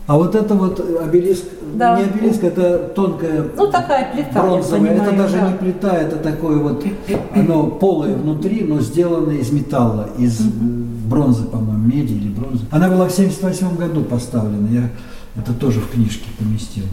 А 0.07 0.17
вот 0.17 0.35
это 0.35 0.53
вот 0.53 0.79
обелиск, 1.01 1.45
да. 1.73 1.97
не 1.97 2.03
обелиск, 2.03 2.43
это 2.43 2.77
тонкая 2.95 3.45
ну, 3.57 3.71
такая 3.71 4.13
плита, 4.13 4.39
бронзовая, 4.39 4.79
понимаю, 4.79 5.01
это 5.01 5.17
даже 5.17 5.37
да. 5.37 5.51
не 5.51 5.57
плита, 5.57 5.97
это 5.97 6.17
такое 6.17 6.57
вот, 6.57 6.85
оно 7.33 7.67
полое 7.67 8.15
внутри, 8.15 8.63
но 8.65 8.81
сделано 8.81 9.31
из 9.31 9.51
металла, 9.51 10.09
из 10.19 10.39
uh-huh. 10.41 11.07
бронзы, 11.09 11.45
по-моему, 11.45 11.87
меди 11.87 12.13
или 12.13 12.29
бронзы. 12.29 12.65
Она 12.69 12.87
была 12.87 13.07
в 13.07 13.11
78 13.11 13.75
году 13.77 14.01
поставлена, 14.03 14.67
я 14.67 14.89
это 15.37 15.53
тоже 15.53 15.79
в 15.79 15.89
книжке 15.89 16.25
поместил. 16.37 16.85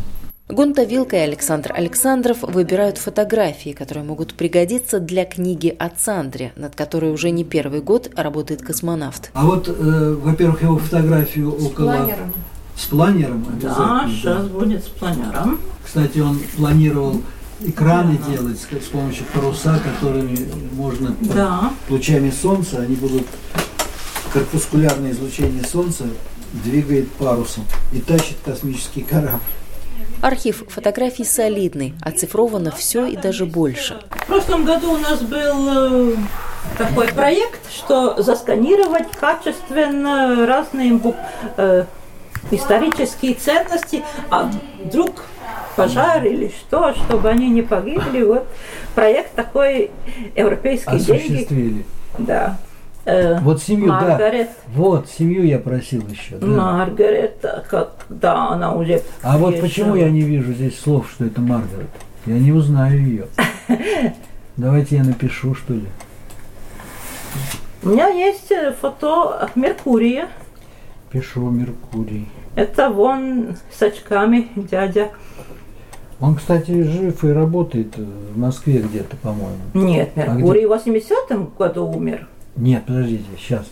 Гунта 0.53 0.85
Вилка 0.85 1.17
и 1.17 1.21
Александр 1.21 1.73
Александров 1.75 2.43
выбирают 2.43 2.99
фотографии, 2.99 3.71
которые 3.71 4.05
могут 4.05 4.35
пригодиться 4.35 5.01
для 5.01 5.25
книги 5.25 5.75
о 5.79 5.89
Цандре, 5.89 6.53
над 6.57 6.75
которой 6.77 7.11
уже 7.11 7.31
не 7.31 7.43
первый 7.43 7.81
год 7.81 8.11
работает 8.17 8.61
космонавт. 8.61 9.31
А 9.33 9.47
вот, 9.47 9.69
э, 9.69 10.17
во-первых, 10.23 10.61
его 10.61 10.77
фотографию 10.77 11.55
около... 11.55 11.93
С 11.93 11.95
планером. 11.95 12.35
С 12.77 12.85
планером 12.85 13.47
Да, 13.63 14.07
сейчас 14.11 14.47
будет 14.49 14.85
с 14.85 14.89
планером. 14.89 15.59
Кстати, 15.83 16.19
он 16.19 16.39
планировал 16.55 17.23
экраны 17.65 18.19
да. 18.19 18.35
делать 18.35 18.59
с 18.61 18.89
помощью 18.89 19.25
паруса, 19.33 19.81
которыми 19.83 20.37
можно 20.73 21.17
да. 21.21 21.73
лучами 21.89 22.31
солнца, 22.31 22.83
они 22.83 22.97
будут 22.97 23.27
корпускулярное 24.31 25.13
излучение 25.13 25.65
солнца 25.65 26.05
двигает 26.53 27.11
парусом 27.13 27.65
и 27.93 28.01
тащит 28.01 28.37
космический 28.45 29.01
корабль. 29.01 29.41
Архив 30.23 30.63
фотографий 30.69 31.25
солидный, 31.25 31.95
оцифровано 32.01 32.71
все 32.71 33.07
и 33.07 33.17
даже 33.17 33.45
больше. 33.45 34.01
В 34.11 34.27
прошлом 34.27 34.65
году 34.65 34.93
у 34.93 34.99
нас 34.99 35.21
был 35.21 36.13
э, 36.13 36.17
такой 36.79 37.09
проект, 37.09 37.61
что 37.73 38.23
засканировать 38.23 39.11
качественно 39.19 40.47
разные 40.47 41.01
э, 41.57 41.87
исторические 42.53 43.35
ценности, 43.35 44.05
а 44.31 44.49
вдруг 44.85 45.25
пожар 45.75 46.25
или 46.25 46.53
что, 46.57 46.95
чтобы 46.95 47.29
они 47.29 47.51
не 47.51 47.63
погибли. 47.63 48.23
Вот 48.23 48.47
проект 48.95 49.35
такой 49.35 49.91
европейские 50.37 51.01
деньги. 51.01 51.85
Да. 52.19 52.59
Э, 53.05 53.41
Вот 53.41 53.61
семью, 53.63 53.89
Маргарет. 53.89 54.49
да. 54.49 54.73
Вот, 54.81 55.09
семью 55.09 55.45
я 55.45 55.59
просил 55.59 56.03
еще. 56.09 56.37
да. 56.37 56.47
Маргарет, 56.47 57.45
когда 57.69 58.49
она 58.51 58.75
уже 58.75 59.03
А 59.23 59.39
вот 59.39 59.51
приезжала. 59.59 59.69
почему 59.69 59.95
я 59.97 60.09
не 60.11 60.23
вижу 60.23 60.53
здесь 60.53 60.79
слов, 60.79 61.11
что 61.11 61.25
это 61.25 61.41
Маргарет? 61.41 61.89
Я 62.27 62.39
не 62.39 62.53
узнаю 62.53 63.01
ее. 63.01 63.27
Давайте 64.57 64.97
я 64.97 65.05
напишу, 65.05 65.55
что 65.55 65.75
ли. 65.75 65.85
У 67.83 67.89
меня 67.89 68.09
есть 68.09 68.53
э, 68.53 68.73
фото 68.81 69.51
Меркурия. 69.57 70.29
Пишу 71.11 71.51
Меркурий. 71.51 72.29
Это 72.55 72.91
вон 72.91 73.57
с 73.77 73.83
очками 73.83 74.49
дядя. 74.55 75.11
Он, 76.21 76.37
кстати, 76.37 76.71
жив 76.85 77.25
и 77.25 77.29
работает 77.33 77.95
э, 77.99 78.03
в 78.03 78.39
Москве 78.39 78.79
где-то, 78.79 79.17
по-моему. 79.17 79.57
Нет, 79.75 80.11
А 80.15 80.35
Меркурий 80.35 80.67
в 80.67 80.73
80-м 80.73 81.51
году 81.59 81.87
умер. 81.89 82.29
Нет, 82.57 82.85
подождите, 82.87 83.25
сейчас. 83.39 83.67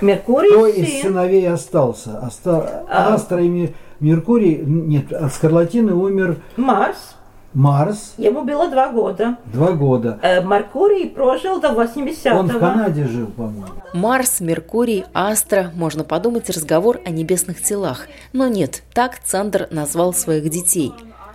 Меркурий 0.00 0.50
Кто 0.50 0.66
из 0.66 0.88
сын. 0.92 1.02
сыновей 1.10 1.48
остался? 1.48 2.18
Оста... 2.20 2.84
А. 2.88 3.14
Астра 3.14 3.42
и 3.42 3.72
Меркурий, 4.00 4.56
нет, 4.56 5.10
от 5.12 5.32
скарлатины 5.32 5.94
умер 5.94 6.36
Марс. 6.56 7.14
Марс, 7.54 8.12
Ему 8.18 8.42
было 8.42 8.68
два 8.68 8.90
года. 8.90 9.38
два 9.46 9.72
года. 9.72 10.18
Э, 10.20 10.44
Меркурий 10.44 11.08
прожил 11.08 11.58
до 11.58 11.68
80-го. 11.68 12.38
Он 12.38 12.48
в 12.48 12.58
Канаде 12.58 13.06
жил, 13.06 13.28
по-моему. 13.28 13.64
Марс, 13.94 14.40
Меркурий, 14.40 15.06
Астра, 15.14 15.70
можно 15.74 16.04
подумать, 16.04 16.50
разговор 16.50 17.00
о 17.06 17.10
небесных 17.10 17.62
телах. 17.62 18.08
Но 18.34 18.46
нет, 18.48 18.82
так 18.92 19.18
Цандер 19.24 19.68
назвал 19.70 20.12
своих 20.12 20.50
детей. 20.50 20.92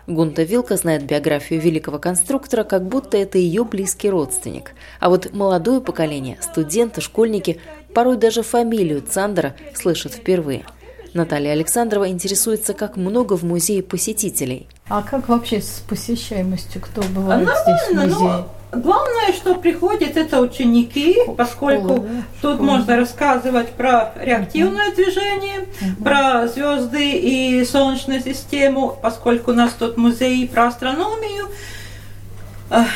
Гунта 0.07 0.43
Вилка 0.43 0.77
знает 0.77 1.05
биографию 1.05 1.61
великого 1.61 1.99
конструктора, 1.99 2.63
как 2.63 2.87
будто 2.87 3.17
это 3.17 3.37
ее 3.37 3.63
близкий 3.63 4.09
родственник. 4.09 4.71
А 4.99 5.09
вот 5.09 5.33
молодое 5.33 5.81
поколение, 5.81 6.37
студенты, 6.41 7.01
школьники, 7.01 7.59
порой 7.93 8.17
даже 8.17 8.43
фамилию 8.43 9.01
Цандера 9.01 9.55
слышат 9.73 10.13
впервые. 10.13 10.65
Наталья 11.13 11.51
Александрова 11.51 12.07
интересуется, 12.09 12.73
как 12.73 12.95
много 12.95 13.35
в 13.35 13.43
музее 13.43 13.83
посетителей. 13.83 14.67
А 14.87 15.01
как 15.01 15.27
вообще 15.27 15.61
с 15.61 15.83
посещаемостью? 15.87 16.81
Кто 16.81 17.01
бывает 17.03 17.49
здесь 17.49 17.89
в 17.89 17.93
музее? 17.93 18.19
но 18.19 18.60
главное, 18.71 19.33
что 19.33 19.55
приходят, 19.55 20.17
это 20.17 20.39
ученики, 20.39 21.17
поскольку 21.37 21.87
Школа, 21.87 21.99
да? 21.99 22.23
тут 22.41 22.55
Школа. 22.55 22.67
можно 22.67 22.97
рассказывать 22.97 23.69
про 23.73 24.13
реактивное 24.15 24.91
движение, 24.91 25.67
про 26.03 26.47
звезды 26.47 27.11
и 27.11 27.65
солнечную 27.65 28.21
систему, 28.21 28.97
поскольку 29.01 29.51
у 29.51 29.53
нас 29.53 29.73
тут 29.73 29.97
музей 29.97 30.47
про 30.47 30.67
астрономию. 30.67 31.47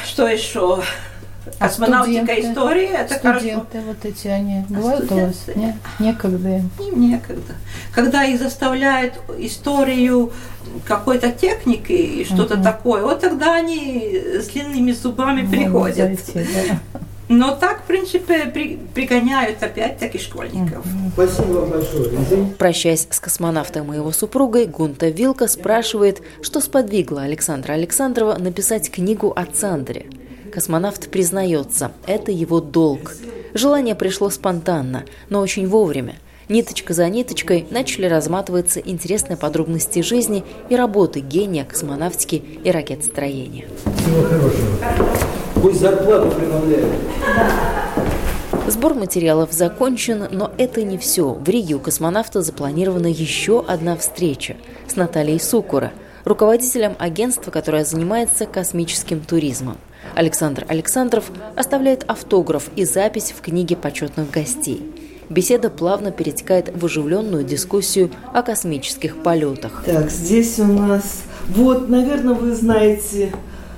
Что 0.06 0.28
еще? 0.28 0.82
А 1.60 1.68
Космонавтика, 1.68 2.24
студенты? 2.26 2.50
история, 2.52 2.88
это 2.88 3.20
хорошо. 3.20 3.40
Студенты 3.40 3.82
вот 3.88 4.06
эти, 4.06 4.28
они 4.28 4.64
бывают 4.70 5.12
у 5.12 5.16
вас? 5.16 5.36
Нет, 5.56 5.76
некогда 6.00 6.50
им. 6.58 6.70
Им 6.80 7.00
некогда. 7.02 7.54
Когда 7.94 8.24
их 8.26 8.40
заставляют 8.40 9.14
историю 9.38 10.32
какой-то 10.86 11.32
техники 11.32 11.92
и 11.94 12.26
что-то 12.26 12.56
Мгм. 12.56 12.64
такое, 12.64 13.04
вот 13.04 13.22
тогда 13.22 13.56
они 13.56 14.22
с 14.42 14.48
длинными 14.48 14.92
зубами 14.92 15.42
Могут 15.44 15.52
приходят. 15.58 15.96
зайти, 16.26 16.50
да. 16.54 17.00
Но 17.28 17.56
так, 17.56 17.82
в 17.82 17.84
принципе, 17.86 18.46
при- 18.46 18.78
пригоняют 18.94 19.64
опять-таки 19.64 20.20
школьников. 20.20 20.86
Спасибо 21.14 21.54
вам 21.54 21.70
большое. 21.72 22.12
Прощаясь 22.60 23.08
с 23.10 23.20
космонавтом 23.20 23.92
и 23.94 23.96
его 23.96 24.12
супругой, 24.12 24.68
Гунта 24.68 25.08
Вилка 25.10 25.48
спрашивает, 25.48 26.22
что 26.44 26.60
сподвигло 26.62 27.24
Александра 27.24 27.74
Александрова 27.74 28.38
написать 28.38 28.92
книгу 28.92 29.34
о 29.36 29.46
Цандре. 29.46 30.06
Космонавт 30.56 31.10
признается, 31.10 31.92
это 32.08 32.32
его 32.32 32.62
долг. 32.62 33.14
Желание 33.54 33.94
пришло 33.94 34.30
спонтанно, 34.30 35.04
но 35.28 35.42
очень 35.42 35.68
вовремя. 35.68 36.16
Ниточка 36.48 36.94
за 36.94 37.10
ниточкой 37.10 37.68
начали 37.72 38.06
разматываться 38.06 38.80
интересные 38.80 39.36
подробности 39.36 40.02
жизни 40.02 40.46
и 40.70 40.78
работы 40.78 41.20
гения 41.20 41.66
космонавтики 41.66 42.42
и 42.64 42.72
ракетостроения. 42.72 43.66
Всего 43.98 44.22
хорошего. 44.22 44.78
Пусть 45.56 45.82
зарплату 45.82 46.32
прибавляют. 46.32 46.94
Сбор 48.68 48.94
материалов 48.94 49.52
закончен, 49.52 50.30
но 50.32 50.54
это 50.58 50.84
не 50.84 50.98
все. 50.98 51.34
В 51.34 51.50
Риге 51.50 51.74
у 51.74 51.80
космонавта 51.80 52.42
запланирована 52.42 53.08
еще 53.08 53.62
одна 53.68 53.98
встреча 53.98 54.56
с 54.88 54.96
Натальей 54.96 55.42
Сукура, 55.42 55.92
руководителем 56.24 56.96
агентства, 56.98 57.52
которое 57.52 57.84
занимается 57.84 58.46
космическим 58.46 59.20
туризмом. 59.20 59.78
Александр 60.14 60.66
Александров 60.68 61.32
оставляет 61.56 62.04
автограф 62.08 62.70
и 62.76 62.86
запись 62.86 63.34
в 63.36 63.42
книге 63.42 63.76
почетных 63.76 64.30
гостей. 64.30 64.82
Беседа 65.30 65.70
плавно 65.70 66.12
перетекает 66.12 66.72
в 66.76 66.86
оживленную 66.86 67.44
дискуссию 67.44 68.12
о 68.34 68.44
космических 68.44 69.24
полетах. 69.24 69.84
Так, 69.86 70.12
здесь 70.12 70.60
у 70.60 70.66
нас... 70.66 71.24
Вот, 71.50 71.90
наверное, 71.90 72.36
вы 72.36 72.54
знаете 72.56 73.32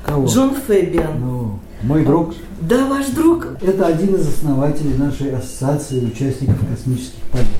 Кого? 0.06 0.28
Джон 0.28 0.56
Фэбиан. 0.56 1.20
Ну, 1.20 1.60
мой 1.84 2.04
друг. 2.04 2.34
Да, 2.62 2.86
ваш 2.88 3.08
друг? 3.08 3.48
Это 3.62 3.88
один 3.88 4.16
из 4.16 4.28
основателей 4.28 4.98
нашей 4.98 5.36
ассоциации 5.36 6.06
участников 6.06 6.58
космических 6.70 7.22
полетов. 7.32 7.52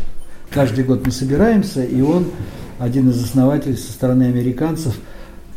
Каждый 0.50 0.84
год 0.84 1.06
мы 1.06 1.12
собираемся, 1.12 1.84
и 1.84 2.02
он 2.02 2.28
один 2.80 3.10
из 3.10 3.24
основателей 3.24 3.76
со 3.76 3.92
стороны 3.92 4.24
американцев. 4.24 4.96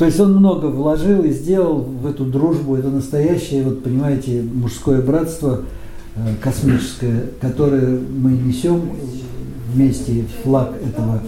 То 0.01 0.07
есть 0.07 0.19
он 0.19 0.35
много 0.35 0.65
вложил 0.65 1.23
и 1.25 1.31
сделал 1.31 1.83
в 1.83 2.07
эту 2.07 2.25
дружбу. 2.25 2.75
Это 2.75 2.89
настоящее, 2.89 3.65
вот 3.65 3.85
понимаете, 3.85 4.41
мужское 4.41 5.03
братство 5.03 5.61
э, 6.17 6.21
космическое, 6.41 7.27
которое 7.39 7.99
мы 7.99 8.31
несем 8.31 8.93
вместе 9.75 10.25
флаг 10.43 10.73
этого 10.83 11.21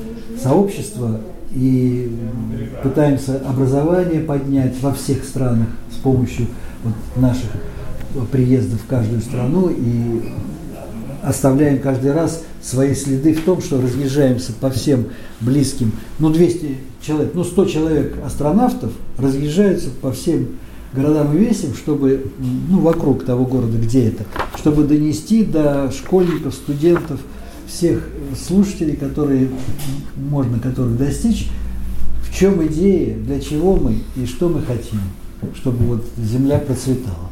сообщества. 0.43 1.21
И 1.55 2.17
пытаемся 2.83 3.43
образование 3.47 4.23
поднять 4.23 4.81
во 4.81 4.95
всех 4.95 5.23
странах 5.25 5.69
с 5.95 5.97
помощью 5.97 6.47
вот 6.83 6.95
наших 7.17 7.51
приездов 8.31 8.81
в 8.81 8.87
каждую 8.87 9.21
страну. 9.21 9.69
И 9.69 10.33
оставляем 11.23 11.79
каждый 11.79 12.13
раз 12.13 12.43
свои 12.63 12.95
следы 12.95 13.35
в 13.35 13.43
том, 13.43 13.61
что 13.61 13.83
разъезжаемся 13.83 14.55
по 14.55 14.71
всем 14.71 15.09
близким, 15.43 15.93
ну 16.19 16.31
200 16.31 16.92
человек, 17.03 17.33
ну 17.35 17.45
100 17.45 17.65
человек 17.67 18.17
астронавтов 18.25 18.93
разъезжаются 19.19 19.91
по 20.01 20.13
всем 20.13 20.49
городам 20.95 21.35
и 21.35 21.39
весям, 21.39 21.75
чтобы, 21.75 22.27
ну 22.69 22.81
вокруг 22.81 23.25
того 23.25 23.45
города, 23.45 23.79
где 23.79 24.09
это, 24.09 24.25
чтобы 24.57 24.85
донести 24.85 25.45
до 25.45 25.91
школьников, 25.91 26.55
студентов, 26.55 27.21
всех 27.67 28.07
слушателей, 28.39 28.97
которые 28.97 29.49
можно 30.17 30.59
которых 30.59 30.99
достичь, 30.99 31.49
в 32.23 32.35
чем 32.35 32.65
идея, 32.67 33.17
для 33.17 33.41
чего 33.41 33.77
мы 33.77 33.99
и 34.17 34.27
что 34.27 34.49
мы 34.49 34.63
хотим, 34.63 35.01
чтобы 35.55 35.85
вот 35.85 36.05
Земля 36.19 36.59
процветала. 36.59 37.31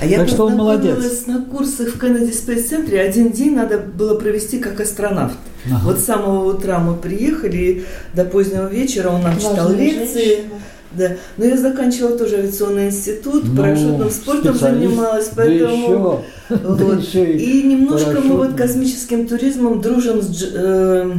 А 0.00 0.06
я 0.06 0.18
Так 0.18 0.28
что 0.28 0.46
он 0.46 0.58
познакомилась 0.58 1.26
на 1.26 1.42
курсах 1.42 1.88
в 1.88 1.98
Кеннеди 1.98 2.32
Спейс 2.32 2.68
Центре. 2.68 3.00
Один 3.00 3.32
день 3.32 3.54
надо 3.54 3.78
было 3.78 4.18
провести 4.18 4.58
как 4.58 4.78
астронавт. 4.80 5.36
Ага. 5.66 5.80
Вот 5.84 5.98
с 5.98 6.04
самого 6.04 6.52
утра 6.54 6.78
мы 6.78 6.94
приехали, 6.94 7.84
до 8.14 8.24
позднего 8.24 8.68
вечера 8.68 9.08
он 9.08 9.22
нам 9.22 9.38
читал 9.38 9.68
Важная 9.68 9.76
лекции. 9.78 10.24
женщина. 10.24 10.54
Да. 10.92 11.16
Но 11.36 11.44
я 11.44 11.56
заканчивала 11.56 12.16
тоже 12.16 12.36
авиационный 12.36 12.86
институт, 12.86 13.44
Ну, 13.44 13.56
парашютным 13.56 14.10
спортом 14.10 14.56
занималась, 14.56 15.26
да 15.26 15.32
поэтому... 15.36 16.24
да 16.48 16.56
вот. 16.56 17.02
еще 17.02 17.32
И 17.32 17.62
немножко 17.62 18.20
мы 18.20 18.36
вот 18.36 18.54
космическим 18.54 19.26
туризмом 19.26 19.80
дружим 19.80 20.22
с... 20.22 20.42
Э, 20.54 21.12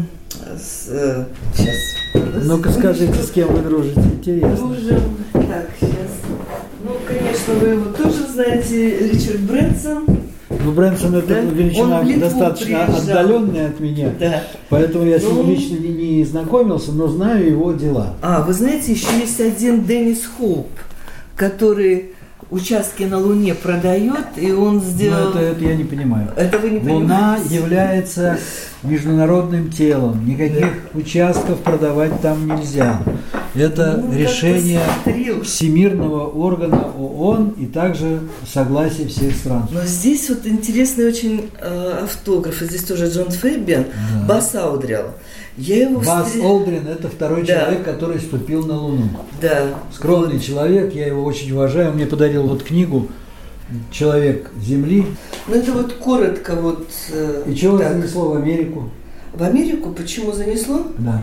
с, 0.58 0.88
э, 0.90 1.26
сейчас. 1.54 2.46
Ну-ка 2.46 2.72
скажите, 2.72 3.22
с 3.22 3.30
кем 3.30 3.54
вы 3.54 3.62
дружите, 3.62 4.00
интересно. 4.00 4.68
Дружим. 4.68 5.00
Так, 5.34 5.68
сейчас. 5.80 5.87
Конечно, 7.48 7.54
вы 7.54 7.68
его 7.74 7.92
тоже 7.92 8.28
знаете, 8.34 9.10
Ричард 9.10 9.40
Брэнсон. 9.42 10.06
Ну, 10.50 10.72
Брэнсон 10.72 11.16
это 11.16 11.28
Да? 11.28 11.42
величина 11.42 12.04
достаточно 12.20 12.66
приезжал. 12.86 12.96
отдаленная 12.98 13.68
от 13.68 13.80
меня, 13.80 14.10
Да. 14.20 14.44
поэтому 14.70 15.06
я 15.06 15.20
с 15.20 15.24
ним 15.24 15.36
Ну. 15.36 15.44
лично 15.52 15.76
не, 15.78 15.90
не 16.18 16.26
знакомился, 16.26 16.92
но 16.92 17.08
знаю 17.08 17.46
его 17.50 17.74
дела. 17.74 18.14
А, 18.22 18.42
вы 18.44 18.54
знаете, 18.54 18.92
еще 18.94 19.08
есть 19.20 19.40
один 19.42 19.84
Деннис 19.84 20.22
Хоуп, 20.38 20.68
который 21.36 22.12
участки 22.50 23.04
на 23.04 23.18
Луне 23.20 23.54
продает, 23.56 24.26
и 24.38 24.52
он 24.54 24.76
Но 24.76 24.80
сделал... 24.82 25.30
это, 25.32 25.40
это 25.40 25.64
я 25.66 25.76
не 25.76 25.84
понимаю. 25.84 26.30
Это 26.38 26.58
вы 26.60 26.70
не 26.70 26.80
Луна 26.80 27.36
понимаете? 27.36 27.56
является 27.56 28.38
международным 28.84 29.70
телом, 29.70 30.26
никаких 30.26 30.70
участков 30.94 31.60
продавать 31.60 32.22
там 32.22 32.48
нельзя. 32.48 33.02
Это 33.58 33.98
Ну, 34.04 34.17
решение. 34.17 34.82
Всемирного 35.43 36.28
органа 36.28 36.91
ООН 36.98 37.56
и 37.58 37.65
также 37.65 38.20
согласие 38.52 39.08
всех 39.08 39.36
стран. 39.36 39.67
Но 39.72 39.82
здесь 39.84 40.30
вот 40.30 40.46
интересный 40.46 41.06
очень 41.08 41.50
э, 41.60 42.00
автограф. 42.04 42.60
Здесь 42.62 42.84
тоже 42.84 43.08
Джон 43.08 43.32
Фэбиан, 43.32 43.86
Да. 44.28 44.36
Бас. 44.36 44.54
Я 45.58 45.89
его 45.89 46.00
Бас 46.02 46.28
встр- 46.36 46.43
Олдрин– 46.46 46.88
это 46.89 47.10
второй 47.10 47.41
Да. 47.46 47.62
человек, 47.62 47.84
который 47.84 48.20
ступил 48.20 48.65
на 48.65 48.78
Луну. 48.80 49.10
Да. 49.41 49.70
Скромный 49.93 50.39
человек, 50.39 50.93
я 50.93 51.08
его 51.08 51.24
очень 51.24 51.52
уважаю. 51.52 51.89
Он 51.89 51.96
мне 51.96 52.06
подарил 52.06 52.43
вот 52.48 52.63
книгу 52.63 53.08
человек 53.91 54.52
Земли. 54.62 55.06
Ну 55.48 55.56
это 55.56 55.72
вот 55.72 55.93
коротко 55.93 56.56
вот. 56.56 56.88
Э, 57.12 57.43
И 57.48 57.56
чего 57.56 57.78
так. 57.78 57.93
занесло 57.93 58.30
в 58.30 58.36
Америку? 58.38 58.89
В 59.34 59.43
Америку 59.43 59.91
почему 59.91 60.32
занесло? 60.32 60.88
Да. 60.97 61.22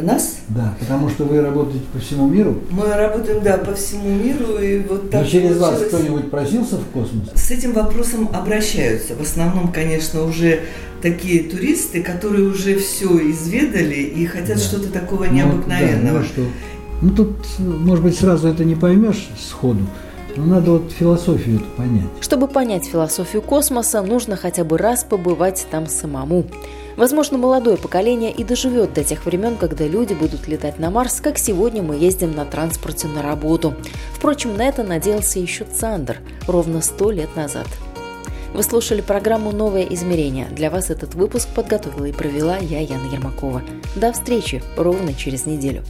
Нас? 0.00 0.38
Да, 0.48 0.74
потому 0.78 1.08
что 1.08 1.24
вы 1.24 1.40
работаете 1.40 1.84
по 1.92 1.98
всему 1.98 2.28
миру. 2.28 2.58
Мы 2.70 2.86
работаем, 2.86 3.42
да, 3.42 3.58
по 3.58 3.74
всему 3.74 4.10
миру. 4.10 4.58
И 4.58 4.78
вот 4.80 5.10
так 5.10 5.22
Но 5.22 5.28
через 5.28 5.56
получилось. 5.56 5.80
вас 5.80 5.88
кто-нибудь 5.88 6.30
просился 6.30 6.76
в 6.76 6.84
космос? 6.92 7.30
С 7.34 7.50
этим 7.50 7.72
вопросом 7.72 8.28
обращаются. 8.32 9.14
В 9.14 9.22
основном, 9.22 9.72
конечно, 9.72 10.24
уже 10.24 10.60
такие 11.02 11.44
туристы, 11.44 12.02
которые 12.02 12.48
уже 12.48 12.76
все 12.76 13.30
изведали 13.30 13.96
и 13.96 14.26
хотят 14.26 14.56
да. 14.56 14.62
что-то 14.62 14.88
такого 14.90 15.24
необыкновенного. 15.24 16.18
Ну, 16.18 16.20
да, 16.20 16.20
ну, 16.20 16.24
что? 16.24 16.42
ну 17.02 17.10
тут, 17.10 17.36
может 17.58 18.04
быть, 18.04 18.18
сразу 18.18 18.48
это 18.48 18.64
не 18.64 18.74
поймешь 18.74 19.28
сходу. 19.38 19.80
Но 20.36 20.44
надо 20.44 20.72
вот 20.72 20.92
философию 20.92 21.56
эту 21.56 21.64
понять. 21.76 22.06
Чтобы 22.20 22.46
понять 22.46 22.86
философию 22.86 23.42
космоса, 23.42 24.02
нужно 24.02 24.36
хотя 24.36 24.62
бы 24.62 24.78
раз 24.78 25.02
побывать 25.02 25.66
там 25.70 25.86
самому. 25.88 26.46
Возможно, 26.98 27.38
молодое 27.38 27.76
поколение 27.76 28.32
и 28.32 28.42
доживет 28.42 28.92
до 28.92 29.04
тех 29.04 29.24
времен, 29.24 29.56
когда 29.56 29.86
люди 29.86 30.14
будут 30.14 30.48
летать 30.48 30.80
на 30.80 30.90
Марс, 30.90 31.20
как 31.20 31.38
сегодня 31.38 31.80
мы 31.80 31.94
ездим 31.94 32.32
на 32.32 32.44
транспорте 32.44 33.06
на 33.06 33.22
работу. 33.22 33.74
Впрочем, 34.14 34.56
на 34.56 34.66
это 34.66 34.82
надеялся 34.82 35.38
еще 35.38 35.64
Цандер 35.64 36.18
ровно 36.48 36.82
сто 36.82 37.12
лет 37.12 37.36
назад. 37.36 37.68
Вы 38.52 38.64
слушали 38.64 39.00
программу 39.00 39.52
«Новое 39.52 39.84
измерение». 39.84 40.48
Для 40.50 40.70
вас 40.70 40.90
этот 40.90 41.14
выпуск 41.14 41.48
подготовила 41.54 42.06
и 42.06 42.12
провела 42.12 42.56
я, 42.56 42.80
Яна 42.80 43.06
Ермакова. 43.12 43.62
До 43.94 44.12
встречи 44.12 44.60
ровно 44.76 45.14
через 45.14 45.46
неделю. 45.46 45.84